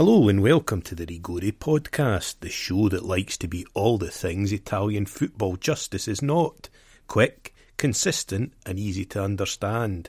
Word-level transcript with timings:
Hello 0.00 0.30
and 0.30 0.42
welcome 0.42 0.80
to 0.80 0.94
the 0.94 1.04
Rigore 1.04 1.52
podcast, 1.52 2.36
the 2.40 2.48
show 2.48 2.88
that 2.88 3.04
likes 3.04 3.36
to 3.36 3.46
be 3.46 3.66
all 3.74 3.98
the 3.98 4.10
things 4.10 4.50
Italian 4.50 5.04
football 5.04 5.56
justice 5.56 6.08
is 6.08 6.22
not. 6.22 6.70
Quick, 7.06 7.52
consistent, 7.76 8.54
and 8.64 8.78
easy 8.78 9.04
to 9.04 9.22
understand. 9.22 10.08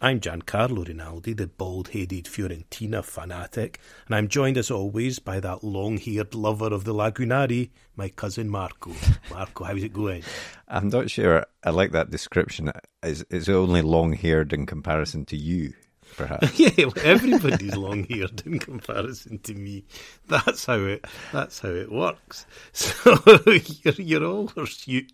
I'm 0.00 0.18
Giancarlo 0.18 0.88
Rinaldi, 0.88 1.34
the 1.34 1.46
bald 1.46 1.90
headed 1.90 2.24
Fiorentina 2.24 3.04
fanatic, 3.04 3.78
and 4.06 4.16
I'm 4.16 4.26
joined 4.26 4.58
as 4.58 4.72
always 4.72 5.20
by 5.20 5.38
that 5.38 5.62
long 5.62 5.98
haired 5.98 6.34
lover 6.34 6.74
of 6.74 6.82
the 6.82 6.92
Lagunari, 6.92 7.70
my 7.94 8.08
cousin 8.08 8.48
Marco. 8.48 8.90
Marco, 9.30 9.62
how's 9.62 9.84
it 9.84 9.92
going? 9.92 10.24
I'm 10.66 10.88
not 10.88 11.10
sure 11.10 11.46
I 11.62 11.70
like 11.70 11.92
that 11.92 12.10
description. 12.10 12.72
It's, 13.04 13.22
it's 13.30 13.48
only 13.48 13.82
long 13.82 14.14
haired 14.14 14.52
in 14.52 14.66
comparison 14.66 15.26
to 15.26 15.36
you 15.36 15.74
perhaps. 16.18 16.58
yeah, 16.58 16.70
well, 16.78 16.92
everybody's 17.02 17.76
long 17.86 18.04
haired 18.04 18.42
in 18.44 18.58
comparison 18.58 19.38
to 19.38 19.54
me. 19.54 19.84
That's 20.26 20.66
how 20.66 20.80
it. 20.80 21.04
That's 21.32 21.60
how 21.60 21.70
it 21.70 21.90
works. 21.90 22.46
So 22.72 23.18
you're, 23.46 23.94
you're 23.94 24.24
all 24.24 24.48
hirsute 24.48 25.10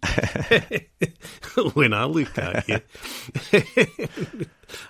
when 1.75 1.93
I 1.93 2.05
look 2.05 2.37
at 2.39 2.69
you. 2.69 2.81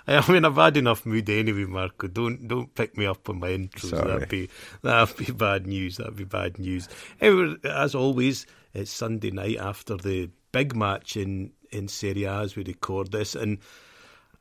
I 0.07 0.31
mean, 0.31 0.45
I've 0.45 0.55
had 0.55 0.77
enough 0.77 1.05
mood 1.05 1.29
anyway, 1.29 1.65
Marco. 1.65 2.07
Don't 2.07 2.47
don't 2.47 2.73
pick 2.73 2.97
me 2.97 3.05
up 3.05 3.29
on 3.29 3.39
my 3.39 3.49
intros. 3.49 3.89
Sorry. 3.91 4.07
That'd 4.07 4.29
be 4.29 4.49
that'd 4.81 5.17
be 5.17 5.31
bad 5.31 5.67
news. 5.67 5.97
That'd 5.97 6.15
be 6.15 6.23
bad 6.23 6.59
news. 6.59 6.89
Anyway, 7.21 7.55
as 7.63 7.95
always, 7.95 8.45
it's 8.73 8.91
Sunday 8.91 9.31
night 9.31 9.57
after 9.57 9.95
the 9.97 10.29
big 10.51 10.75
match 10.75 11.17
in 11.17 11.51
in 11.71 11.87
Serie 11.87 12.23
A 12.23 12.39
as 12.39 12.55
we 12.55 12.63
record 12.63 13.11
this, 13.11 13.35
and 13.35 13.59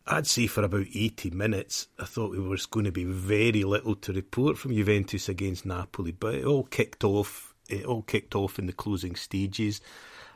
I'd 0.07 0.27
say 0.27 0.47
for 0.47 0.63
about 0.63 0.87
80 0.95 1.31
minutes, 1.31 1.89
I 1.99 2.05
thought 2.05 2.33
there 2.33 2.43
was 2.43 2.67
going 2.67 2.85
to 2.85 2.93
be 2.93 3.05
very 3.05 3.65
little 3.65 3.95
to 3.97 4.13
report 4.13 4.59
from 4.59 4.75
Juventus 4.75 5.29
against 5.29 5.65
Napoli, 5.65 6.13
but 6.13 6.35
it 6.35 6.45
all 6.45 6.65
kicked 6.65 7.05
off. 7.05 7.55
It 7.71 7.87
all 7.87 8.03
kicked 8.03 8.35
off 8.35 8.59
in 8.59 8.67
the 8.67 8.75
closing 8.75 9.17
stages. 9.17 9.81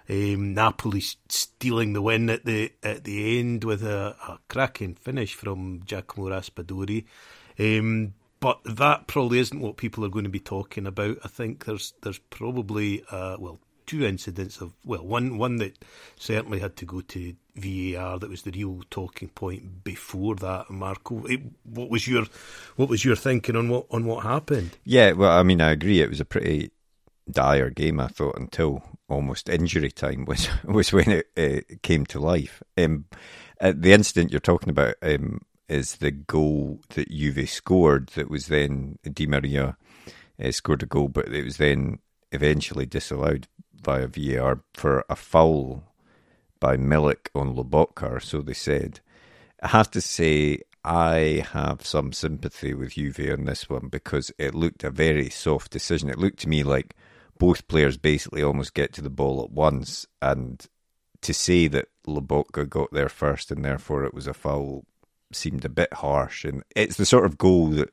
Um, 0.08 0.54
Napoli 0.54 1.02
stealing 1.28 1.92
the 1.92 2.00
win 2.00 2.30
at 2.30 2.46
the 2.46 2.72
at 2.82 3.04
the 3.04 3.38
end 3.38 3.64
with 3.64 3.82
a, 3.82 4.16
a 4.26 4.38
cracking 4.48 4.94
finish 4.94 5.34
from 5.34 5.82
Giacomo 5.84 6.30
Raspadori. 6.30 7.04
Um, 7.58 8.14
but 8.40 8.60
that 8.64 9.06
probably 9.06 9.40
isn't 9.40 9.60
what 9.60 9.76
people 9.76 10.02
are 10.04 10.10
going 10.10 10.24
to 10.24 10.30
be 10.30 10.40
talking 10.40 10.86
about. 10.86 11.18
I 11.22 11.28
think 11.28 11.66
there's 11.66 11.92
there's 12.02 12.18
probably 12.18 13.02
uh, 13.10 13.36
well 13.38 13.60
two 13.84 14.04
incidents 14.04 14.62
of 14.62 14.72
well 14.84 15.04
one 15.04 15.36
one 15.36 15.56
that 15.56 15.84
certainly 16.16 16.60
had 16.60 16.76
to 16.76 16.86
go 16.86 17.02
to 17.02 17.34
VAR 17.58 18.18
that 18.18 18.30
was 18.30 18.42
the 18.42 18.50
real 18.50 18.82
talking 18.90 19.28
point 19.28 19.84
before 19.84 20.34
that. 20.36 20.70
Marco, 20.70 21.24
it, 21.24 21.40
what 21.64 21.90
was 21.90 22.06
your 22.06 22.26
what 22.76 22.88
was 22.88 23.04
your 23.04 23.16
thinking 23.16 23.56
on 23.56 23.68
what 23.68 23.86
on 23.90 24.04
what 24.04 24.24
happened? 24.24 24.76
Yeah, 24.84 25.12
well, 25.12 25.38
I 25.38 25.42
mean, 25.42 25.60
I 25.60 25.70
agree. 25.70 26.00
It 26.00 26.10
was 26.10 26.20
a 26.20 26.24
pretty 26.24 26.70
dire 27.30 27.70
game. 27.70 28.00
I 28.00 28.08
thought 28.08 28.38
until 28.38 28.82
almost 29.08 29.48
injury 29.48 29.90
time 29.90 30.24
was 30.24 30.48
was 30.64 30.92
when 30.92 31.22
it 31.36 31.82
came 31.82 32.06
to 32.06 32.20
life. 32.20 32.62
Um, 32.76 33.06
the 33.60 33.92
incident 33.92 34.30
you're 34.30 34.40
talking 34.40 34.70
about 34.70 34.94
um, 35.02 35.42
is 35.68 35.96
the 35.96 36.10
goal 36.10 36.80
that 36.90 37.10
Juve 37.10 37.48
scored. 37.48 38.08
That 38.10 38.30
was 38.30 38.46
then 38.46 38.98
Di 39.02 39.26
Maria 39.26 39.76
uh, 40.42 40.50
scored 40.52 40.82
a 40.82 40.86
goal, 40.86 41.08
but 41.08 41.28
it 41.28 41.44
was 41.44 41.56
then 41.56 41.98
eventually 42.32 42.86
disallowed 42.86 43.48
via 43.74 44.06
VAR 44.06 44.60
for 44.74 45.04
a 45.08 45.16
foul 45.16 45.84
by 46.60 46.76
Milik 46.76 47.28
on 47.34 47.54
Lobotka, 47.54 48.22
so 48.22 48.40
they 48.40 48.54
said. 48.54 49.00
I 49.62 49.68
have 49.68 49.90
to 49.92 50.00
say, 50.00 50.60
I 50.84 51.44
have 51.52 51.84
some 51.84 52.12
sympathy 52.12 52.74
with 52.74 52.92
Juve 52.92 53.30
on 53.30 53.44
this 53.44 53.68
one 53.68 53.88
because 53.88 54.32
it 54.38 54.54
looked 54.54 54.84
a 54.84 54.90
very 54.90 55.30
soft 55.30 55.72
decision. 55.72 56.08
It 56.08 56.18
looked 56.18 56.40
to 56.40 56.48
me 56.48 56.62
like 56.62 56.94
both 57.38 57.68
players 57.68 57.96
basically 57.96 58.42
almost 58.42 58.74
get 58.74 58.92
to 58.94 59.02
the 59.02 59.10
ball 59.10 59.42
at 59.42 59.50
once, 59.50 60.06
and 60.22 60.64
to 61.22 61.34
say 61.34 61.68
that 61.68 61.88
Lobotka 62.06 62.68
got 62.68 62.92
there 62.92 63.08
first 63.08 63.50
and 63.50 63.64
therefore 63.64 64.04
it 64.04 64.14
was 64.14 64.26
a 64.26 64.34
foul 64.34 64.84
seemed 65.32 65.64
a 65.64 65.68
bit 65.68 65.92
harsh. 65.94 66.44
And 66.44 66.62
it's 66.74 66.96
the 66.96 67.06
sort 67.06 67.26
of 67.26 67.38
goal 67.38 67.66
that 67.68 67.90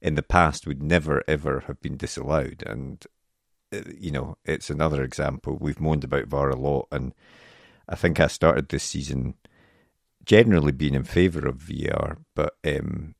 in 0.00 0.14
the 0.14 0.22
past 0.22 0.66
would 0.66 0.82
never 0.82 1.22
ever 1.28 1.60
have 1.66 1.80
been 1.80 1.96
disallowed. 1.96 2.62
And 2.66 3.04
uh, 3.72 3.82
you 3.98 4.10
know, 4.10 4.36
it's 4.44 4.70
another 4.70 5.02
example. 5.02 5.56
We've 5.60 5.80
moaned 5.80 6.04
about 6.04 6.26
VAR 6.26 6.50
a 6.50 6.56
lot, 6.56 6.88
and 6.90 7.14
I 7.92 7.94
think 7.94 8.18
I 8.18 8.26
started 8.26 8.70
this 8.70 8.82
season 8.82 9.34
generally 10.24 10.72
being 10.72 10.94
in 10.94 11.04
favour 11.04 11.46
of 11.46 11.56
VAR, 11.56 12.16
but 12.34 12.56
um, 12.64 13.14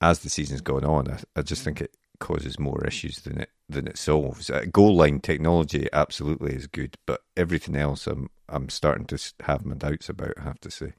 as 0.00 0.20
the 0.20 0.30
season's 0.30 0.62
gone 0.62 0.84
on, 0.84 1.10
I, 1.10 1.18
I, 1.36 1.42
just 1.42 1.62
think 1.62 1.82
it 1.82 1.94
causes 2.18 2.58
more 2.58 2.82
issues 2.86 3.20
than 3.20 3.42
it 3.42 3.50
than 3.68 3.86
it 3.86 3.98
solves. 3.98 4.48
Uh, 4.48 4.64
goal 4.72 4.96
line 4.96 5.20
technology 5.20 5.86
absolutely 5.92 6.54
is 6.54 6.66
good, 6.66 6.96
but 7.04 7.24
everything 7.36 7.76
else, 7.76 8.06
I'm 8.06 8.30
I'm 8.48 8.70
starting 8.70 9.04
to 9.06 9.18
have 9.42 9.66
my 9.66 9.74
doubts 9.74 10.08
about. 10.08 10.32
I 10.38 10.44
have 10.44 10.60
to 10.60 10.70
say. 10.70 10.94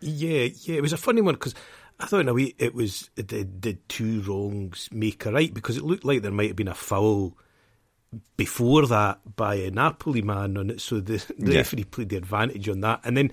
Yeah, 0.00 0.48
yeah, 0.62 0.76
it 0.76 0.82
was 0.82 0.92
a 0.92 0.98
funny 0.98 1.22
one 1.22 1.34
because 1.34 1.54
I 1.98 2.06
thought 2.06 2.20
in 2.20 2.28
a 2.28 2.34
way 2.34 2.54
it 2.58 2.74
was 2.74 3.08
did, 3.14 3.60
did 3.60 3.88
two 3.88 4.20
wrongs 4.22 4.90
make 4.92 5.24
a 5.24 5.32
right 5.32 5.52
because 5.52 5.78
it 5.78 5.84
looked 5.84 6.04
like 6.04 6.20
there 6.20 6.30
might 6.30 6.48
have 6.48 6.56
been 6.56 6.68
a 6.68 6.74
foul 6.74 7.38
before 8.36 8.86
that 8.86 9.20
by 9.36 9.54
a 9.56 9.70
Napoli 9.70 10.22
man 10.22 10.56
on 10.56 10.70
it, 10.70 10.80
so 10.80 11.00
the, 11.00 11.24
the 11.38 11.52
yeah. 11.52 11.58
referee 11.58 11.84
played 11.84 12.08
the 12.08 12.16
advantage 12.16 12.68
on 12.68 12.80
that. 12.80 13.00
And 13.04 13.16
then 13.16 13.30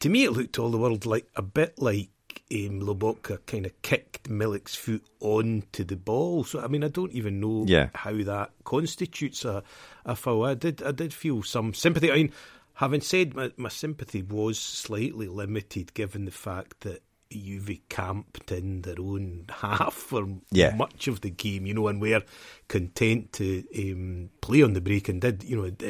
to 0.00 0.08
me, 0.08 0.24
it 0.24 0.32
looked 0.32 0.58
all 0.58 0.70
the 0.70 0.78
world 0.78 1.06
like 1.06 1.26
a 1.36 1.42
bit 1.42 1.80
like 1.80 2.10
um, 2.52 2.80
Lobotka 2.80 3.38
kind 3.46 3.66
of 3.66 3.82
kicked 3.82 4.28
Milik's 4.28 4.74
foot 4.74 5.04
onto 5.20 5.84
the 5.84 5.96
ball. 5.96 6.44
So 6.44 6.60
I 6.60 6.68
mean, 6.68 6.84
I 6.84 6.88
don't 6.88 7.12
even 7.12 7.40
know 7.40 7.64
yeah. 7.66 7.88
how 7.94 8.12
that 8.24 8.50
constitutes 8.64 9.44
a, 9.44 9.62
a 10.04 10.14
foul. 10.14 10.44
I 10.44 10.54
did 10.54 10.82
I 10.82 10.92
did 10.92 11.12
feel 11.12 11.42
some 11.42 11.74
sympathy. 11.74 12.10
I 12.10 12.16
mean, 12.16 12.32
having 12.74 13.00
said 13.00 13.34
my, 13.34 13.52
my 13.56 13.68
sympathy 13.68 14.22
was 14.22 14.58
slightly 14.58 15.28
limited 15.28 15.94
given 15.94 16.24
the 16.24 16.30
fact 16.30 16.80
that 16.80 17.02
Juve 17.32 17.78
camped 17.88 18.52
in 18.52 18.82
their 18.82 19.00
own 19.00 19.46
half 19.50 19.94
for 19.94 20.26
yeah. 20.50 20.74
much 20.74 21.08
of 21.08 21.20
the 21.20 21.30
game, 21.30 21.66
you 21.66 21.74
know, 21.74 21.88
and 21.88 22.00
were 22.00 22.22
content 22.68 23.32
to 23.34 23.64
um, 23.78 24.30
play 24.40 24.62
on 24.62 24.72
the 24.72 24.80
break 24.80 25.08
and 25.08 25.20
did, 25.20 25.44
you 25.44 25.56
know, 25.56 25.64
it, 25.64 25.82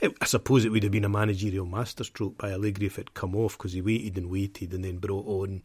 it, 0.00 0.16
I 0.20 0.24
suppose 0.24 0.64
it 0.64 0.70
would 0.70 0.82
have 0.82 0.92
been 0.92 1.04
a 1.04 1.08
managerial 1.08 1.66
masterstroke 1.66 2.38
by 2.38 2.50
Allegri 2.50 2.86
if 2.86 2.98
it 2.98 3.14
come 3.14 3.36
off 3.36 3.56
because 3.56 3.72
he 3.72 3.82
waited 3.82 4.16
and 4.16 4.30
waited 4.30 4.72
and 4.72 4.84
then 4.84 4.98
brought 4.98 5.26
on 5.26 5.62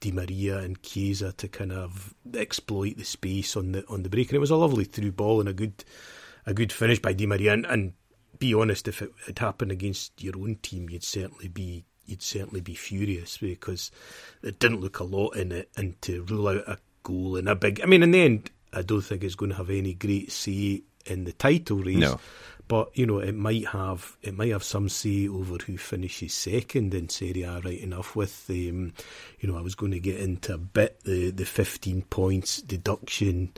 Di 0.00 0.12
Maria 0.12 0.58
and 0.58 0.82
Chiesa 0.82 1.32
to 1.32 1.48
kind 1.48 1.72
of 1.72 2.14
exploit 2.34 2.96
the 2.96 3.04
space 3.04 3.56
on 3.56 3.72
the 3.72 3.84
on 3.88 4.02
the 4.02 4.10
break, 4.10 4.28
and 4.28 4.36
it 4.36 4.40
was 4.40 4.50
a 4.50 4.56
lovely 4.56 4.84
through 4.84 5.12
ball 5.12 5.40
and 5.40 5.48
a 5.48 5.52
good 5.52 5.84
a 6.46 6.54
good 6.54 6.72
finish 6.72 7.00
by 7.00 7.12
Di 7.12 7.26
Maria. 7.26 7.52
And, 7.52 7.66
and 7.66 7.92
be 8.38 8.54
honest, 8.54 8.88
if 8.88 9.02
it 9.02 9.12
had 9.26 9.38
happened 9.38 9.72
against 9.72 10.22
your 10.22 10.36
own 10.36 10.56
team, 10.56 10.90
you'd 10.90 11.04
certainly 11.04 11.48
be 11.48 11.84
you'd 12.06 12.22
certainly 12.22 12.60
be 12.60 12.74
furious 12.74 13.38
because 13.38 13.90
it 14.42 14.58
didn't 14.58 14.80
look 14.80 14.98
a 14.98 15.04
lot 15.04 15.36
in 15.36 15.52
it, 15.52 15.70
and 15.76 16.00
to 16.02 16.22
rule 16.24 16.48
out 16.48 16.68
a 16.68 16.78
goal 17.02 17.36
in 17.36 17.48
a 17.48 17.54
big. 17.54 17.80
I 17.82 17.86
mean, 17.86 18.02
in 18.02 18.10
the 18.10 18.22
end, 18.22 18.50
I 18.72 18.82
don't 18.82 19.02
think 19.02 19.24
it's 19.24 19.34
going 19.34 19.50
to 19.50 19.56
have 19.56 19.70
any 19.70 19.94
great 19.94 20.32
say 20.32 20.82
in 21.06 21.24
the 21.24 21.32
title 21.32 21.78
race. 21.78 21.96
No. 21.96 22.18
But 22.66 22.96
you 22.96 23.04
know, 23.04 23.18
it 23.18 23.34
might 23.34 23.66
have 23.68 24.16
it 24.22 24.36
might 24.36 24.50
have 24.50 24.64
some 24.64 24.88
say 24.88 25.28
over 25.28 25.56
who 25.58 25.76
finishes 25.76 26.32
second 26.32 26.94
in 26.94 27.10
Serie 27.10 27.42
A. 27.42 27.60
Right 27.60 27.78
enough. 27.78 28.16
With 28.16 28.46
um, 28.48 28.94
you 29.38 29.48
know, 29.48 29.58
I 29.58 29.60
was 29.60 29.74
going 29.74 29.92
to 29.92 30.00
get 30.00 30.18
into 30.18 30.54
a 30.54 30.58
bit 30.58 31.00
the 31.04 31.30
the 31.30 31.44
fifteen 31.44 32.02
points 32.02 32.62
deduction 32.62 33.52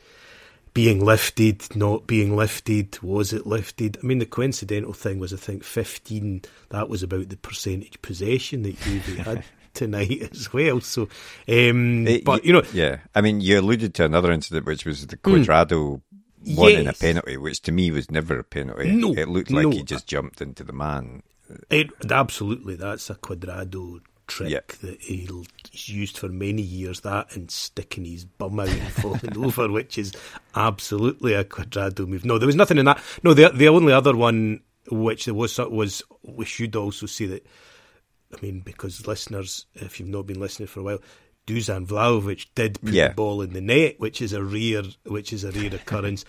being 0.76 1.02
lifted, 1.02 1.74
not 1.74 2.06
being 2.06 2.36
lifted, 2.36 3.02
was 3.02 3.32
it 3.32 3.46
lifted? 3.46 3.96
I 4.02 4.06
mean, 4.06 4.18
the 4.18 4.26
coincidental 4.26 4.92
thing 4.92 5.18
was, 5.18 5.32
I 5.32 5.38
think, 5.38 5.64
15, 5.64 6.42
that 6.68 6.90
was 6.90 7.02
about 7.02 7.30
the 7.30 7.38
percentage 7.38 8.02
possession 8.02 8.62
that 8.64 8.78
Juve 8.80 9.16
had 9.16 9.42
tonight 9.72 10.28
as 10.32 10.52
well. 10.52 10.82
So, 10.82 11.08
um, 11.48 12.06
it, 12.06 12.26
but, 12.26 12.44
you 12.44 12.52
know. 12.52 12.62
Yeah, 12.74 12.98
I 13.14 13.22
mean, 13.22 13.40
you 13.40 13.58
alluded 13.58 13.94
to 13.94 14.04
another 14.04 14.30
incident, 14.30 14.66
which 14.66 14.84
was 14.84 15.06
the 15.06 15.16
Cuadrado 15.16 16.02
mm, 16.44 16.56
one 16.58 16.72
yes. 16.72 16.80
in 16.80 16.88
a 16.88 16.92
penalty, 16.92 17.36
which 17.38 17.62
to 17.62 17.72
me 17.72 17.90
was 17.90 18.10
never 18.10 18.38
a 18.38 18.44
penalty. 18.44 18.92
No, 18.92 19.14
it 19.14 19.28
looked 19.28 19.50
like 19.50 19.62
no. 19.62 19.70
he 19.70 19.82
just 19.82 20.06
jumped 20.06 20.42
into 20.42 20.62
the 20.62 20.74
man. 20.74 21.22
It, 21.70 21.88
absolutely, 22.10 22.74
that's 22.74 23.08
a 23.08 23.14
Cuadrado 23.14 24.02
trick 24.26 24.50
yep. 24.50 24.68
that 24.68 25.00
he's 25.00 25.88
used 25.88 26.18
for 26.18 26.28
many 26.28 26.62
years. 26.62 27.00
That 27.00 27.34
and 27.34 27.50
sticking 27.50 28.04
his 28.04 28.24
bum 28.24 28.60
out 28.60 28.68
and 28.68 28.92
falling 28.92 29.36
over, 29.44 29.70
which 29.70 29.98
is 29.98 30.12
absolutely 30.54 31.34
a 31.34 31.44
Cuadrado 31.44 32.06
move. 32.06 32.24
No, 32.24 32.38
there 32.38 32.46
was 32.46 32.56
nothing 32.56 32.78
in 32.78 32.86
that. 32.86 33.00
No, 33.22 33.34
the 33.34 33.50
the 33.50 33.68
only 33.68 33.92
other 33.92 34.16
one 34.16 34.60
which 34.90 35.24
there 35.24 35.34
was 35.34 35.58
was 35.58 36.02
we 36.22 36.44
should 36.44 36.76
also 36.76 37.06
see 37.06 37.26
that. 37.26 37.46
I 38.36 38.38
mean, 38.42 38.60
because 38.60 39.06
listeners, 39.06 39.66
if 39.74 40.00
you've 40.00 40.08
not 40.08 40.26
been 40.26 40.40
listening 40.40 40.66
for 40.66 40.80
a 40.80 40.82
while, 40.82 40.98
Dusan 41.46 41.86
Vlahovic 41.86 42.46
did 42.54 42.80
put 42.80 42.92
yeah. 42.92 43.08
the 43.08 43.14
ball 43.14 43.40
in 43.40 43.52
the 43.52 43.60
net, 43.60 44.00
which 44.00 44.20
is 44.20 44.32
a 44.32 44.42
rare, 44.42 44.82
which 45.04 45.32
is 45.32 45.44
a 45.44 45.52
rare 45.52 45.74
occurrence. 45.74 46.24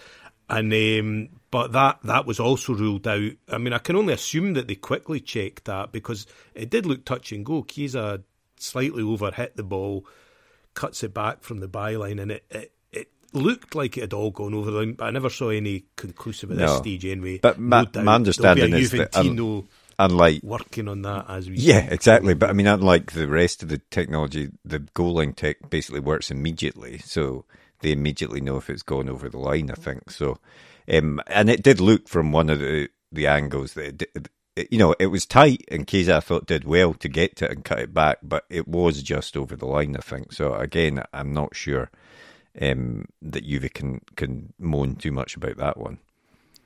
And 0.50 0.74
um, 0.74 1.30
but 1.52 1.74
that 1.74 2.00
that 2.04 2.26
was 2.26 2.40
also 2.40 2.74
ruled 2.74 3.08
out. 3.08 3.32
I 3.50 3.58
mean, 3.58 3.74
I 3.74 3.80
can 3.80 3.96
only 3.96 4.14
assume 4.14 4.54
that 4.54 4.68
they 4.68 4.76
quickly 4.76 5.20
checked 5.20 5.66
that 5.66 5.92
because 5.92 6.26
it 6.56 6.70
did 6.70 6.86
look 6.86 7.04
touch 7.04 7.32
and 7.32 7.46
go. 7.46 7.64
Chiesa 7.64 8.24
slightly 8.58 9.04
over 9.04 9.32
hit 9.32 9.56
the 9.56 9.64
ball, 9.64 10.06
cuts 10.74 11.04
it 11.04 11.14
back 11.14 11.44
from 11.44 11.60
the 11.60 11.68
byline, 11.68 12.22
and 12.22 12.32
it, 12.32 12.46
it, 12.50 12.72
it 12.92 13.10
looked 13.34 13.76
like 13.76 13.98
it 13.98 14.02
had 14.02 14.14
all 14.14 14.32
gone 14.32 14.54
over 14.54 14.72
the 14.72 14.78
line, 14.80 14.94
but 14.94 15.06
I 15.06 15.12
never 15.12 15.30
saw 15.30 15.50
any 15.50 15.86
conclusive 15.96 16.52
at 16.52 16.58
no. 16.58 16.68
this 16.68 16.78
stage 16.78 17.06
anyway. 17.06 17.40
But 17.40 17.60
my, 17.60 17.86
no 17.94 18.04
my 18.04 18.16
understanding 18.16 18.74
is 18.74 18.92
that 18.92 19.16
um, 19.16 19.68
unlike 20.00 20.44
working 20.44 20.88
on 20.88 21.02
that 21.02 21.26
as 21.28 21.50
we 21.50 21.56
yeah 21.58 21.88
exactly. 21.90 22.34
But 22.34 22.50
I 22.50 22.54
mean, 22.54 22.68
unlike 22.68 23.12
the 23.12 23.28
rest 23.28 23.64
of 23.64 23.70
the 23.70 23.80
technology, 23.90 24.50
the 24.64 24.80
goal 24.80 25.16
line 25.16 25.34
tech 25.34 25.70
basically 25.70 26.00
works 26.00 26.32
immediately, 26.32 27.00
so 27.00 27.46
they 27.82 27.92
immediately 27.92 28.42
know 28.42 28.58
if 28.58 28.70
it's 28.70 28.84
gone 28.84 29.10
over 29.10 29.30
the 29.30 29.40
line. 29.40 29.70
I 29.72 29.76
think 29.76 30.12
so, 30.12 30.40
um, 30.92 31.22
and 31.28 31.50
it 31.50 31.64
did 31.64 31.80
look 31.80 32.08
from 32.08 32.32
one 32.32 32.50
of 32.50 32.60
the 32.60 32.90
the 33.12 33.28
angles 33.28 33.74
that 33.74 34.02
it, 34.02 34.30
it, 34.56 34.68
you 34.72 34.78
know 34.78 34.96
it 35.00 35.08
was 35.08 35.26
tight, 35.26 35.64
and 35.70 35.88
Chiesa 35.88 36.18
I 36.18 36.20
thought 36.20 36.48
did 36.48 36.66
well 36.66 36.94
to 36.96 37.10
get 37.10 37.36
to 37.38 37.46
it 37.46 37.52
and 37.52 37.66
cut 37.66 37.80
it 37.80 37.94
back, 37.94 38.20
but 38.24 38.46
it 38.50 38.68
was 38.68 39.04
just 39.04 39.38
over 39.38 39.56
the 39.56 39.66
line. 39.66 39.96
I 39.96 40.02
think 40.02 40.32
so. 40.32 40.54
Again, 40.54 41.04
I'm 41.14 41.34
not 41.34 41.56
sure 41.56 41.90
um, 42.62 43.06
that 43.22 43.46
Juve 43.46 43.74
can 43.74 44.02
can 44.16 44.54
moan 44.60 44.96
too 44.96 45.12
much 45.12 45.36
about 45.36 45.58
that 45.58 45.78
one. 45.78 46.00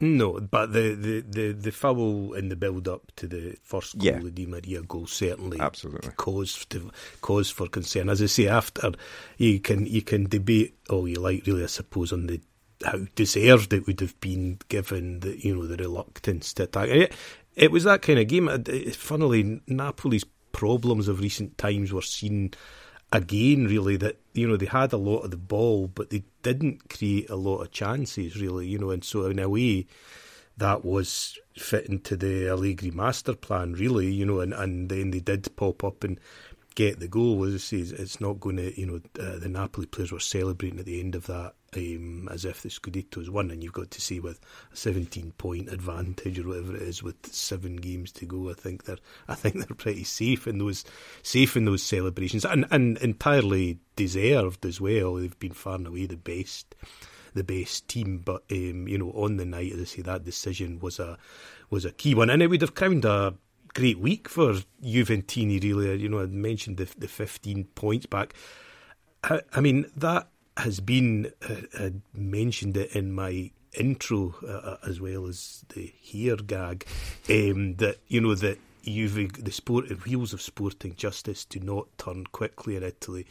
No, 0.01 0.39
but 0.39 0.73
the, 0.73 0.95
the, 0.95 1.21
the, 1.21 1.51
the 1.51 1.71
foul 1.71 2.33
in 2.33 2.49
the 2.49 2.55
build 2.55 2.87
up 2.87 3.11
to 3.17 3.27
the 3.27 3.55
first 3.61 3.99
goal, 3.99 4.05
yeah. 4.07 4.19
the 4.19 4.31
Di 4.31 4.47
Maria 4.47 4.81
goal, 4.81 5.05
certainly 5.05 5.59
absolutely 5.59 6.09
cause 6.17 6.65
to, 6.65 6.89
cause 7.21 7.51
for 7.51 7.67
concern. 7.67 8.09
As 8.09 8.19
I 8.19 8.25
say, 8.25 8.47
after 8.47 8.93
you 9.37 9.59
can 9.59 9.85
you 9.85 10.01
can 10.01 10.27
debate 10.27 10.75
all 10.89 11.07
you 11.07 11.17
like, 11.17 11.45
really, 11.45 11.63
I 11.63 11.67
suppose, 11.67 12.11
on 12.11 12.25
the 12.25 12.41
how 12.83 12.97
deserved 13.13 13.73
it 13.73 13.85
would 13.85 13.99
have 13.99 14.19
been 14.19 14.57
given 14.67 15.19
the 15.19 15.37
you 15.45 15.55
know 15.55 15.67
the 15.67 15.77
reluctance 15.77 16.51
to 16.55 16.63
attack. 16.63 16.89
It, 16.89 17.13
it 17.55 17.71
was 17.71 17.83
that 17.83 18.01
kind 18.01 18.17
of 18.17 18.27
game. 18.27 18.47
Uh, 18.47 18.57
funnily, 18.93 19.61
Napoli's 19.67 20.25
problems 20.51 21.07
of 21.07 21.19
recent 21.19 21.57
times 21.59 21.93
were 21.93 22.01
seen 22.01 22.53
again, 23.11 23.65
really, 23.65 23.97
that, 23.97 24.17
you 24.33 24.47
know, 24.47 24.57
they 24.57 24.65
had 24.65 24.93
a 24.93 24.97
lot 24.97 25.21
of 25.21 25.31
the 25.31 25.37
ball, 25.37 25.87
but 25.87 26.09
they 26.09 26.23
didn't 26.43 26.89
create 26.89 27.29
a 27.29 27.35
lot 27.35 27.59
of 27.59 27.71
chances, 27.71 28.39
really, 28.39 28.67
you 28.67 28.77
know, 28.77 28.91
and 28.91 29.03
so 29.03 29.25
in 29.25 29.39
a 29.39 29.49
way, 29.49 29.85
that 30.57 30.85
was 30.85 31.37
fit 31.55 31.87
into 31.87 32.15
the 32.15 32.47
Allegri 32.47 32.91
master 32.91 33.33
plan, 33.33 33.73
really, 33.73 34.11
you 34.11 34.25
know, 34.25 34.39
and, 34.39 34.53
and 34.53 34.89
then 34.89 35.11
they 35.11 35.19
did 35.19 35.53
pop 35.55 35.83
up 35.83 36.03
and 36.03 36.19
get 36.75 36.99
the 36.99 37.07
goal. 37.07 37.43
As 37.45 37.55
I 37.55 37.57
say, 37.57 37.77
it's 37.77 38.21
not 38.21 38.39
going 38.39 38.57
to, 38.57 38.79
you 38.79 38.85
know, 38.85 39.01
uh, 39.19 39.39
the 39.39 39.49
Napoli 39.49 39.85
players 39.85 40.11
were 40.11 40.19
celebrating 40.19 40.79
at 40.79 40.85
the 40.85 40.99
end 40.99 41.15
of 41.15 41.27
that 41.27 41.53
um, 41.75 42.27
as 42.31 42.45
if 42.45 42.61
the 42.61 42.69
Scudetto 42.69 43.19
is 43.19 43.29
won, 43.29 43.51
and 43.51 43.63
you've 43.63 43.73
got 43.73 43.91
to 43.91 44.01
see 44.01 44.19
with 44.19 44.39
a 44.71 44.75
17 44.75 45.33
point 45.37 45.69
advantage 45.69 46.39
or 46.39 46.47
whatever 46.47 46.75
it 46.75 46.81
is 46.81 47.01
with 47.01 47.33
seven 47.33 47.77
games 47.77 48.11
to 48.13 48.25
go. 48.25 48.49
I 48.49 48.53
think 48.53 48.85
they're, 48.85 48.97
I 49.27 49.35
think 49.35 49.55
they're 49.55 49.75
pretty 49.75 50.03
safe 50.03 50.47
in 50.47 50.57
those, 50.57 50.83
safe 51.23 51.55
in 51.55 51.65
those 51.65 51.83
celebrations, 51.83 52.45
and 52.45 52.65
and 52.71 52.97
entirely 52.97 53.79
deserved 53.95 54.65
as 54.65 54.81
well. 54.81 55.15
They've 55.15 55.39
been 55.39 55.53
far 55.53 55.75
and 55.75 55.87
away 55.87 56.07
the 56.07 56.17
best 56.17 56.75
the 57.33 57.43
best 57.43 57.87
team. 57.87 58.21
But 58.23 58.43
um, 58.51 58.87
you 58.87 58.97
know, 58.97 59.11
on 59.11 59.37
the 59.37 59.45
night, 59.45 59.73
as 59.73 59.81
I 59.81 59.85
say, 59.85 60.01
that 60.03 60.25
decision 60.25 60.79
was 60.79 60.99
a 60.99 61.17
was 61.69 61.85
a 61.85 61.91
key 61.91 62.15
one, 62.15 62.29
and 62.29 62.41
it 62.41 62.47
would 62.47 62.61
have 62.61 62.75
crowned 62.75 63.05
a 63.05 63.33
great 63.73 63.99
week 63.99 64.29
for 64.29 64.55
Juventini. 64.83 65.61
Really, 65.61 65.97
you 65.97 66.09
know, 66.09 66.21
I 66.21 66.25
mentioned 66.25 66.77
the 66.77 66.89
the 66.97 67.07
fifteen 67.07 67.65
points 67.75 68.05
back. 68.05 68.33
I, 69.23 69.41
I 69.53 69.61
mean 69.61 69.89
that 69.95 70.27
has 70.57 70.79
been 70.79 71.31
uh, 71.49 71.55
uh, 71.79 71.89
mentioned 72.13 72.77
it 72.77 72.95
in 72.95 73.13
my 73.13 73.51
intro 73.77 74.35
uh, 74.43 74.51
uh, 74.51 74.77
as 74.85 74.99
well 74.99 75.25
as 75.27 75.63
the 75.69 75.93
here 76.01 76.35
gag 76.35 76.85
um, 77.29 77.75
that 77.75 77.97
you 78.07 78.19
know 78.19 78.35
that 78.35 78.59
Juve 78.83 79.43
the 79.43 79.51
sport 79.51 80.05
wheels 80.05 80.33
of 80.33 80.41
sporting 80.41 80.95
justice 80.95 81.45
do 81.45 81.59
not 81.59 81.87
turn 81.97 82.25
quickly 82.25 82.75
in 82.75 82.83
Italy. 82.83 83.25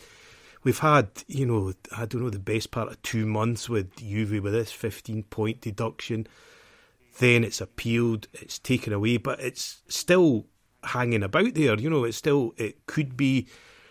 We've 0.62 0.78
had, 0.78 1.08
you 1.26 1.46
know, 1.46 1.72
I 1.96 2.04
don't 2.04 2.22
know, 2.22 2.28
the 2.28 2.38
best 2.38 2.70
part 2.70 2.88
of 2.88 3.00
two 3.00 3.25
months 3.25 3.70
with 3.70 3.96
Juve 3.96 4.42
with 4.42 4.52
this 4.52 4.70
15 4.70 5.22
point 5.25 5.62
deduction 5.62 6.26
then 7.20 7.44
it's 7.44 7.61
appealed, 7.61 8.26
it's 8.32 8.58
taken 8.58 8.93
away, 8.93 9.19
but 9.19 9.40
it's 9.40 9.82
still 9.88 10.46
hanging 10.82 11.22
about 11.22 11.55
there. 11.55 11.78
You 11.78 11.90
know, 11.90 12.05
it's 12.05 12.17
still 12.17 12.55
it 12.56 12.87
could 12.87 13.17
be 13.17 13.49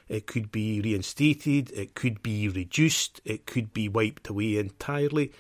it 0.08 0.26
could 0.26 0.52
be 0.52 0.82
reinstated, 0.82 1.72
it 1.72 1.94
could 1.94 2.22
be 2.24 2.50
reduced, 2.50 3.22
it 3.24 3.46
could 3.46 3.72
be 3.72 3.88
wiped 3.88 4.28
away 4.28 4.58
entirely. 4.58 5.32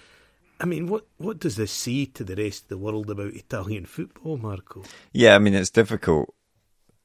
I 0.59 0.65
mean, 0.65 0.87
what 0.87 1.05
what 1.17 1.39
does 1.39 1.55
this 1.55 1.71
say 1.71 2.05
to 2.05 2.23
the 2.23 2.35
rest 2.35 2.63
of 2.63 2.69
the 2.69 2.77
world 2.77 3.09
about 3.09 3.33
Italian 3.33 3.85
football, 3.85 4.37
Marco? 4.37 4.83
Yeah, 5.11 5.35
I 5.35 5.39
mean, 5.39 5.55
it's 5.55 5.71
difficult. 5.71 6.33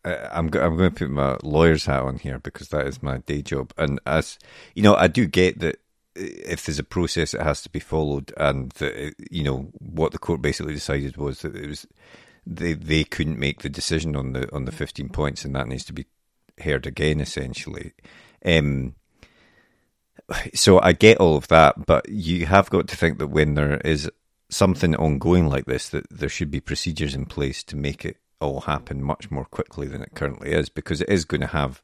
Uh, 0.05 0.29
I'm 0.33 0.47
I'm 0.47 0.77
going 0.77 0.91
to 0.91 0.91
put 0.91 1.11
my 1.11 1.39
lawyer's 1.43 1.87
hat 1.87 2.03
on 2.03 2.19
here 2.19 2.39
because 2.39 2.69
that 2.69 2.87
is 2.87 3.03
my 3.03 3.19
day 3.19 3.43
job, 3.43 3.73
and 3.79 4.01
as 4.07 4.39
you 4.75 4.83
know, 4.83 4.97
I 4.97 5.09
do 5.09 5.27
get 5.27 5.61
that 5.61 5.77
if 6.17 6.65
there's 6.65 6.79
a 6.79 6.85
process 6.85 7.33
that 7.33 7.43
has 7.43 7.63
to 7.63 7.71
be 7.71 7.81
followed, 7.81 8.33
and 8.37 8.71
that, 8.73 9.15
you 9.31 9.43
know 9.43 9.69
what 9.79 10.13
the 10.13 10.19
court 10.19 10.43
basically 10.43 10.75
decided 10.75 11.17
was 11.17 11.41
that 11.43 11.57
it 11.57 11.69
was 11.69 11.87
they 12.47 12.75
they 12.75 13.05
couldn't 13.05 13.39
make 13.39 13.63
the 13.63 13.69
decision 13.69 14.17
on 14.17 14.33
the 14.33 14.53
on 14.55 14.65
the 14.65 14.73
15 14.73 15.09
points, 15.09 15.45
and 15.45 15.55
that 15.55 15.69
needs 15.69 15.85
to 15.85 15.93
be 15.93 16.07
heard 16.61 16.87
again 16.87 17.21
essentially. 17.21 17.93
Um, 18.45 18.95
so 20.55 20.81
I 20.81 20.93
get 20.93 21.19
all 21.19 21.37
of 21.37 21.49
that, 21.49 21.87
but 21.87 22.09
you 22.09 22.47
have 22.47 22.71
got 22.71 22.89
to 22.89 22.97
think 22.97 23.19
that 23.19 23.29
when 23.29 23.55
there 23.55 23.79
is 23.79 24.11
something 24.49 24.95
ongoing 24.97 25.49
like 25.49 25.67
this, 25.67 25.89
that 25.91 26.09
there 26.11 26.29
should 26.29 26.51
be 26.51 26.61
procedures 26.61 27.15
in 27.15 27.27
place 27.27 27.63
to 27.65 27.77
make 27.77 28.05
it 28.05 28.19
all 28.41 28.63
happen 28.63 29.03
much 29.03 29.31
more 29.31 29.45
quickly 29.45 29.87
than 29.87 30.03
it 30.03 30.15
currently 30.15 30.53
is, 30.53 30.69
because 30.69 31.01
it 31.01 31.09
is 31.09 31.25
going 31.25 31.41
to 31.41 31.47
have 31.49 31.83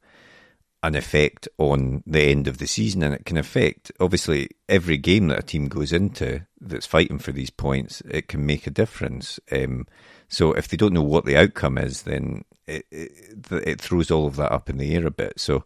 an 0.82 0.94
effect 0.94 1.48
on 1.58 2.02
the 2.06 2.22
end 2.22 2.48
of 2.48 2.58
the 2.58 2.66
season, 2.66 3.02
and 3.02 3.14
it 3.14 3.24
can 3.26 3.36
affect 3.36 3.92
obviously 4.00 4.48
every 4.68 4.96
game 4.96 5.28
that 5.28 5.38
a 5.38 5.42
team 5.42 5.68
goes 5.68 5.92
into 5.92 6.46
that's 6.60 6.86
fighting 6.86 7.18
for 7.18 7.32
these 7.32 7.50
points. 7.50 8.00
It 8.02 8.28
can 8.28 8.46
make 8.46 8.66
a 8.66 8.70
difference. 8.70 9.38
Um, 9.52 9.86
so 10.28 10.52
if 10.52 10.68
they 10.68 10.76
don't 10.76 10.94
know 10.94 11.02
what 11.02 11.24
the 11.24 11.36
outcome 11.36 11.76
is, 11.76 12.02
then 12.02 12.44
it, 12.66 12.86
it, 12.90 13.12
it 13.50 13.80
throws 13.80 14.10
all 14.10 14.26
of 14.26 14.36
that 14.36 14.52
up 14.52 14.70
in 14.70 14.78
the 14.78 14.94
air 14.94 15.06
a 15.06 15.10
bit. 15.10 15.38
So 15.38 15.64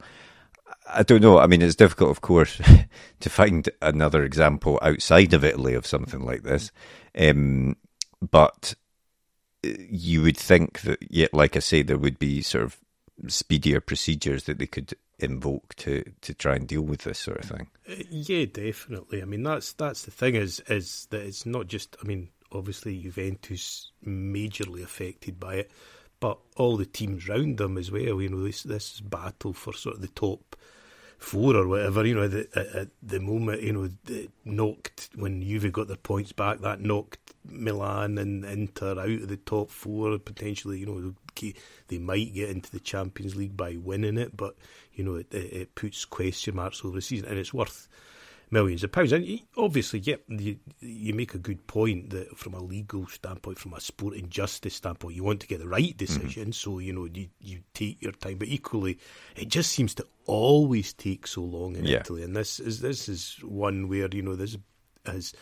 I 0.88 1.02
don't 1.02 1.22
know. 1.22 1.38
I 1.38 1.46
mean, 1.46 1.62
it's 1.62 1.76
difficult, 1.76 2.10
of 2.10 2.20
course, 2.20 2.60
to 3.20 3.30
find 3.30 3.68
another 3.80 4.24
example 4.24 4.78
outside 4.82 5.32
of 5.32 5.44
Italy 5.44 5.74
of 5.74 5.86
something 5.86 6.24
like 6.24 6.42
this. 6.42 6.72
Um, 7.16 7.76
but 8.20 8.74
you 9.62 10.22
would 10.22 10.36
think 10.36 10.82
that, 10.82 10.98
yet, 11.10 11.32
like 11.32 11.56
I 11.56 11.60
say, 11.60 11.82
there 11.82 11.98
would 11.98 12.18
be 12.18 12.42
sort 12.42 12.64
of 12.64 12.78
speedier 13.28 13.80
procedures 13.80 14.44
that 14.44 14.58
they 14.58 14.66
could 14.66 14.94
invoke 15.18 15.74
to 15.76 16.04
to 16.22 16.34
try 16.34 16.56
and 16.56 16.66
deal 16.66 16.82
with 16.82 17.02
this 17.02 17.18
sort 17.18 17.38
of 17.38 17.50
thing. 17.50 17.68
Uh, 17.88 17.94
yeah, 18.10 18.44
definitely. 18.46 19.22
I 19.22 19.24
mean, 19.24 19.42
that's 19.42 19.72
that's 19.72 20.02
the 20.02 20.10
thing 20.10 20.34
is 20.34 20.60
is 20.68 21.06
that 21.10 21.22
it's 21.22 21.46
not 21.46 21.68
just. 21.68 21.96
I 22.02 22.06
mean, 22.06 22.30
obviously 22.52 22.98
Juventus 22.98 23.92
majorly 24.06 24.82
affected 24.82 25.38
by 25.40 25.56
it, 25.56 25.70
but 26.20 26.38
all 26.56 26.76
the 26.76 26.86
teams 26.86 27.28
round 27.28 27.58
them 27.58 27.76
as 27.76 27.90
well. 27.90 28.20
You 28.20 28.28
know, 28.28 28.44
this 28.44 28.62
this 28.62 29.00
battle 29.00 29.52
for 29.52 29.72
sort 29.72 29.96
of 29.96 30.02
the 30.02 30.08
top 30.08 30.56
four 31.18 31.56
or 31.56 31.66
whatever. 31.66 32.06
You 32.06 32.14
know, 32.14 32.28
the, 32.28 32.48
at, 32.54 32.66
at, 32.74 32.88
the 33.02 33.20
moment, 33.20 33.62
you 33.62 33.72
know, 33.72 33.88
knocked 34.44 35.10
when 35.14 35.42
Juve 35.42 35.72
got 35.72 35.88
their 35.88 35.96
points 35.96 36.32
back, 36.32 36.60
that 36.60 36.80
knocked 36.80 37.23
Milan 37.44 38.18
and 38.18 38.44
Inter 38.44 38.98
out 38.98 39.08
of 39.08 39.28
the 39.28 39.36
top 39.36 39.70
four. 39.70 40.18
Potentially, 40.18 40.78
you 40.78 40.86
know, 40.86 41.14
they 41.88 41.98
might 41.98 42.34
get 42.34 42.50
into 42.50 42.70
the 42.70 42.80
Champions 42.80 43.36
League 43.36 43.56
by 43.56 43.76
winning 43.76 44.18
it, 44.18 44.36
but 44.36 44.56
you 44.94 45.04
know, 45.04 45.16
it, 45.16 45.32
it 45.32 45.74
puts 45.74 46.04
question 46.04 46.56
marks 46.56 46.84
over 46.84 46.96
the 46.96 47.02
season, 47.02 47.28
and 47.28 47.38
it's 47.38 47.54
worth 47.54 47.88
millions 48.50 48.84
of 48.84 48.92
pounds. 48.92 49.12
And 49.12 49.40
obviously, 49.56 50.00
yeah, 50.00 50.16
you, 50.28 50.56
you 50.80 51.12
make 51.12 51.34
a 51.34 51.38
good 51.38 51.66
point 51.66 52.10
that 52.10 52.36
from 52.38 52.54
a 52.54 52.62
legal 52.62 53.06
standpoint, 53.06 53.58
from 53.58 53.74
a 53.74 53.80
sporting 53.80 54.28
justice 54.28 54.74
standpoint, 54.74 55.16
you 55.16 55.24
want 55.24 55.40
to 55.40 55.46
get 55.46 55.58
the 55.58 55.68
right 55.68 55.82
mm-hmm. 55.82 55.96
decision. 55.96 56.44
Mm-hmm. 56.44 56.52
So 56.52 56.78
you 56.78 56.92
know, 56.92 57.06
you 57.12 57.28
you 57.40 57.60
take 57.74 58.00
your 58.00 58.12
time. 58.12 58.38
But 58.38 58.48
equally, 58.48 58.98
it 59.36 59.48
just 59.48 59.72
seems 59.72 59.94
to 59.96 60.06
always 60.26 60.92
take 60.92 61.26
so 61.26 61.42
long 61.42 61.76
in 61.76 61.84
yeah. 61.84 61.98
Italy, 61.98 62.22
and 62.22 62.34
this 62.34 62.60
is 62.60 62.80
this 62.80 63.08
is 63.08 63.36
one 63.42 63.88
where 63.88 64.08
you 64.10 64.22
know 64.22 64.36
this 64.36 64.56
is 65.06 65.34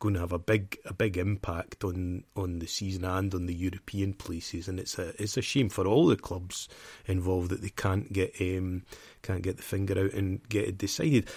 going 0.00 0.14
to 0.14 0.20
have 0.20 0.32
a 0.32 0.38
big 0.38 0.78
a 0.84 0.92
big 0.92 1.16
impact 1.16 1.84
on 1.84 2.24
on 2.34 2.58
the 2.58 2.66
season 2.66 3.04
and 3.04 3.32
on 3.34 3.46
the 3.46 3.54
European 3.54 4.14
places, 4.14 4.66
and 4.66 4.80
it's 4.80 4.98
a 4.98 5.14
it's 5.22 5.36
a 5.36 5.42
shame 5.42 5.68
for 5.68 5.86
all 5.86 6.06
the 6.06 6.16
clubs 6.16 6.68
involved 7.06 7.50
that 7.50 7.62
they 7.62 7.70
can't 7.70 8.12
get 8.12 8.34
um, 8.40 8.82
can't 9.22 9.42
get 9.42 9.58
the 9.58 9.62
finger 9.62 9.98
out 9.98 10.12
and 10.12 10.46
get 10.48 10.66
it 10.66 10.78
decided. 10.78 11.28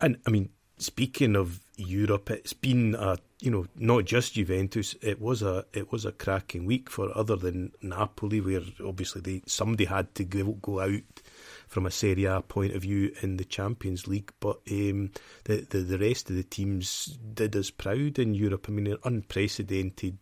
And 0.00 0.18
I 0.26 0.30
mean, 0.30 0.50
speaking 0.78 1.34
of 1.34 1.60
Europe, 1.76 2.30
it's 2.30 2.52
been 2.52 2.94
a 2.94 3.18
you 3.40 3.50
know 3.50 3.66
not 3.74 4.04
just 4.04 4.34
Juventus. 4.34 4.94
It 5.02 5.20
was 5.20 5.42
a 5.42 5.64
it 5.72 5.90
was 5.90 6.04
a 6.04 6.12
cracking 6.12 6.66
week 6.66 6.90
for 6.90 7.16
other 7.16 7.36
than 7.36 7.72
Napoli, 7.82 8.40
where 8.40 8.62
obviously 8.86 9.22
they 9.22 9.42
somebody 9.46 9.86
had 9.86 10.14
to 10.16 10.24
go, 10.24 10.44
go 10.52 10.80
out 10.80 11.22
from 11.68 11.86
a 11.86 11.90
Serie 11.90 12.24
A 12.24 12.40
point 12.40 12.74
of 12.74 12.82
view 12.82 13.12
in 13.22 13.36
the 13.36 13.44
Champions 13.44 14.06
League. 14.06 14.32
But 14.40 14.60
um, 14.70 15.10
the, 15.44 15.66
the 15.68 15.78
the 15.78 15.98
rest 15.98 16.30
of 16.30 16.36
the 16.36 16.42
teams 16.42 17.18
did 17.34 17.56
us 17.56 17.70
proud 17.70 18.18
in 18.18 18.34
Europe. 18.34 18.66
I 18.68 18.72
mean, 18.72 18.86
an 18.86 18.98
unprecedented 19.04 20.18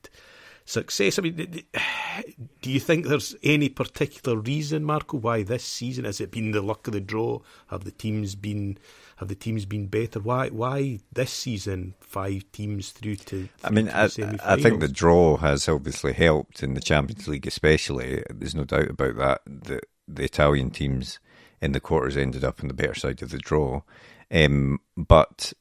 success. 0.69 1.19
I 1.19 1.23
mean, 1.23 1.35
do 2.63 2.71
you 2.71 2.79
think 2.79 3.07
there's 3.07 3.35
any 3.43 3.69
particular 3.69 4.39
reason, 4.39 4.85
Marco, 4.85 5.17
why 5.17 5.43
this 5.43 5.65
season 5.65 6.05
has 6.05 6.21
it 6.21 6.31
been 6.31 6.53
the 6.53 6.63
luck 6.63 6.87
of 6.87 6.93
the 6.93 7.01
draw? 7.01 7.41
Have 7.69 7.85
the 7.85 7.91
teams 7.91 8.35
been 8.35 8.79
have 9.17 9.29
the 9.29 9.35
teams 9.35 9.65
been 9.65 9.87
better? 9.87 10.21
Why 10.21 10.49
why 10.49 11.01
this 11.13 11.33
season 11.33 11.95
five 12.01 12.45
teams 12.53 12.91
through 12.91 13.17
to? 13.17 13.49
I 13.65 13.71
mean, 13.71 13.89
I, 13.89 14.05
I, 14.05 14.61
think 14.61 14.81
the 14.81 14.89
draw 14.89 15.39
has 15.39 15.69
obviously 15.69 16.13
helped 16.13 16.63
in 16.63 16.75
the 16.75 16.81
Champions 16.81 17.27
League, 17.27 17.47
especially. 17.47 18.23
There's 18.31 18.55
no 18.55 18.65
doubt 18.65 18.91
about 18.91 19.17
that. 19.17 19.41
The 19.47 19.81
the 20.09 20.25
Italian 20.25 20.71
teams 20.71 21.19
in 21.61 21.73
the 21.73 21.81
quarters 21.81 22.17
ended 22.17 22.45
up 22.45 22.61
on 22.63 22.69
the 22.69 22.75
better 22.75 22.95
side 22.95 23.23
of 23.23 23.31
the 23.31 23.39
draw, 23.39 23.83
um, 24.31 24.81
but 24.97 25.53